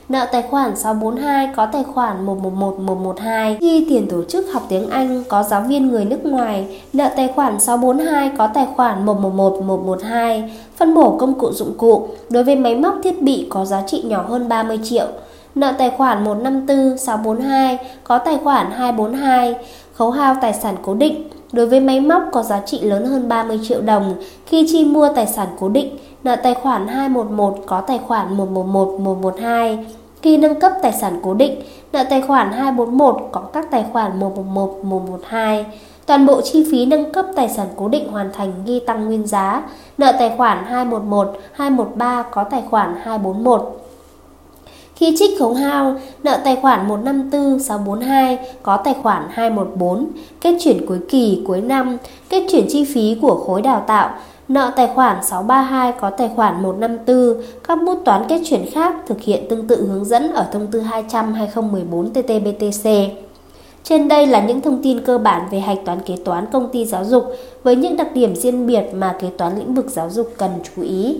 nợ 0.10 0.26
tài 0.32 0.42
khoản 0.42 0.76
642 0.76 1.50
có 1.56 1.66
tài 1.66 1.84
khoản 1.84 2.26
111 2.26 2.80
112, 2.80 3.58
chi 3.62 3.86
tiền 3.90 4.08
tổ 4.10 4.24
chức 4.24 4.46
học 4.54 4.66
tiếng 4.70 4.90
Anh 4.90 5.24
có 5.30 5.44
giáo 5.44 5.62
viên 5.62 5.88
người 5.88 6.06
nước 6.06 6.26
ngoài, 6.26 6.82
nợ 6.94 7.10
tài 7.16 7.28
khoản 7.28 7.60
642 7.60 8.32
có 8.38 8.48
tài 8.48 8.68
khoản 8.76 9.06
111 9.06 9.62
112, 9.62 10.52
phân 10.76 10.94
bổ 10.94 11.18
công 11.18 11.40
cụ 11.40 11.52
dụng 11.52 11.74
cụ 11.78 12.08
đối 12.30 12.44
với 12.44 12.56
máy 12.56 12.76
móc 12.76 12.96
thiết 13.04 13.22
bị 13.22 13.48
có 13.50 13.66
giá 13.66 13.84
trị 13.88 14.02
nhỏ 14.02 14.26
hơn 14.30 14.50
30 14.50 14.80
triệu, 14.84 15.08
nợ 15.56 15.74
tài 15.78 15.90
khoản 15.90 16.24
154 16.24 16.98
642 16.98 17.78
có 18.04 18.18
tài 18.18 18.38
khoản 18.44 18.72
242, 18.72 19.56
khấu 19.94 20.12
hao 20.12 20.36
tài 20.42 20.54
sản 20.54 20.76
cố 20.84 20.94
định 20.94 21.30
đối 21.56 21.68
với 21.68 21.80
máy 21.80 22.00
móc 22.00 22.24
có 22.32 22.44
giá 22.44 22.62
trị 22.66 22.80
lớn 22.80 23.06
hơn 23.06 23.30
30 23.30 23.60
triệu 23.64 23.82
đồng 23.82 24.16
khi 24.46 24.66
chi 24.72 24.86
mua 24.86 25.10
tài 25.16 25.28
sản 25.28 25.48
cố 25.60 25.70
định 25.70 25.98
nợ 26.24 26.36
tài 26.36 26.54
khoản 26.54 26.88
211 26.88 27.58
có 27.66 27.82
tài 27.82 28.00
khoản 28.08 28.38
111 28.38 29.00
112 29.00 29.86
khi 30.22 30.38
nâng 30.38 30.60
cấp 30.60 30.72
tài 30.82 30.94
sản 30.94 31.20
cố 31.24 31.34
định 31.34 31.62
nợ 31.94 32.04
tài 32.10 32.22
khoản 32.22 32.52
241 32.52 33.30
có 33.32 33.42
các 33.42 33.72
tài 33.72 33.86
khoản 33.92 34.20
111 34.20 34.80
112 34.84 35.66
Toàn 36.06 36.26
bộ 36.26 36.42
chi 36.42 36.68
phí 36.72 36.86
nâng 36.86 37.12
cấp 37.12 37.26
tài 37.36 37.50
sản 37.50 37.68
cố 37.76 37.88
định 37.88 38.08
hoàn 38.08 38.32
thành 38.34 38.54
ghi 38.66 38.80
tăng 38.80 39.06
nguyên 39.06 39.28
giá, 39.28 39.64
nợ 39.98 40.12
tài 40.20 40.34
khoản 40.38 40.66
211, 40.66 41.34
213 41.52 42.24
có 42.32 42.44
tài 42.44 42.64
khoản 42.70 42.96
241. 43.04 43.85
Khi 44.96 45.16
trích 45.20 45.40
khấu 45.40 45.54
hao, 45.54 45.96
nợ 46.24 46.40
tài 46.44 46.56
khoản 46.56 46.88
154642 46.88 48.40
có 48.64 48.78
tài 48.78 48.94
khoản 49.04 49.24
214, 49.32 50.08
kết 50.42 50.58
chuyển 50.60 50.86
cuối 50.86 51.00
kỳ 51.10 51.44
cuối 51.48 51.62
năm, 51.62 51.98
kết 52.30 52.44
chuyển 52.52 52.66
chi 52.70 52.86
phí 52.86 53.18
của 53.22 53.44
khối 53.48 53.62
đào 53.62 53.84
tạo, 53.88 54.10
nợ 54.48 54.72
tài 54.76 54.88
khoản 54.88 55.18
632 55.24 55.92
có 55.92 56.10
tài 56.10 56.30
khoản 56.36 56.64
154, 56.64 57.44
các 57.68 57.80
bút 57.86 58.02
toán 58.06 58.24
kết 58.28 58.42
chuyển 58.46 58.72
khác 58.72 58.96
thực 59.08 59.22
hiện 59.22 59.44
tương 59.50 59.68
tự 59.68 59.88
hướng 59.88 60.06
dẫn 60.06 60.34
ở 60.34 60.46
thông 60.52 60.68
tư 60.68 60.82
200/2014 60.82 62.12
TT-BTC. 62.14 63.10
Trên 63.84 64.08
đây 64.08 64.28
là 64.28 64.46
những 64.46 64.62
thông 64.62 64.84
tin 64.84 65.02
cơ 65.02 65.18
bản 65.18 65.48
về 65.52 65.60
hạch 65.60 65.86
toán 65.86 66.00
kế 66.00 66.16
toán 66.26 66.46
công 66.52 66.70
ty 66.70 66.86
giáo 66.86 67.06
dục 67.06 67.24
với 67.64 67.76
những 67.76 67.98
đặc 67.98 68.14
điểm 68.14 68.36
riêng 68.36 68.68
biệt 68.68 68.84
mà 68.94 69.16
kế 69.20 69.30
toán 69.38 69.58
lĩnh 69.58 69.74
vực 69.74 69.90
giáo 69.90 70.10
dục 70.10 70.34
cần 70.38 70.52
chú 70.64 70.82
ý. 70.82 71.20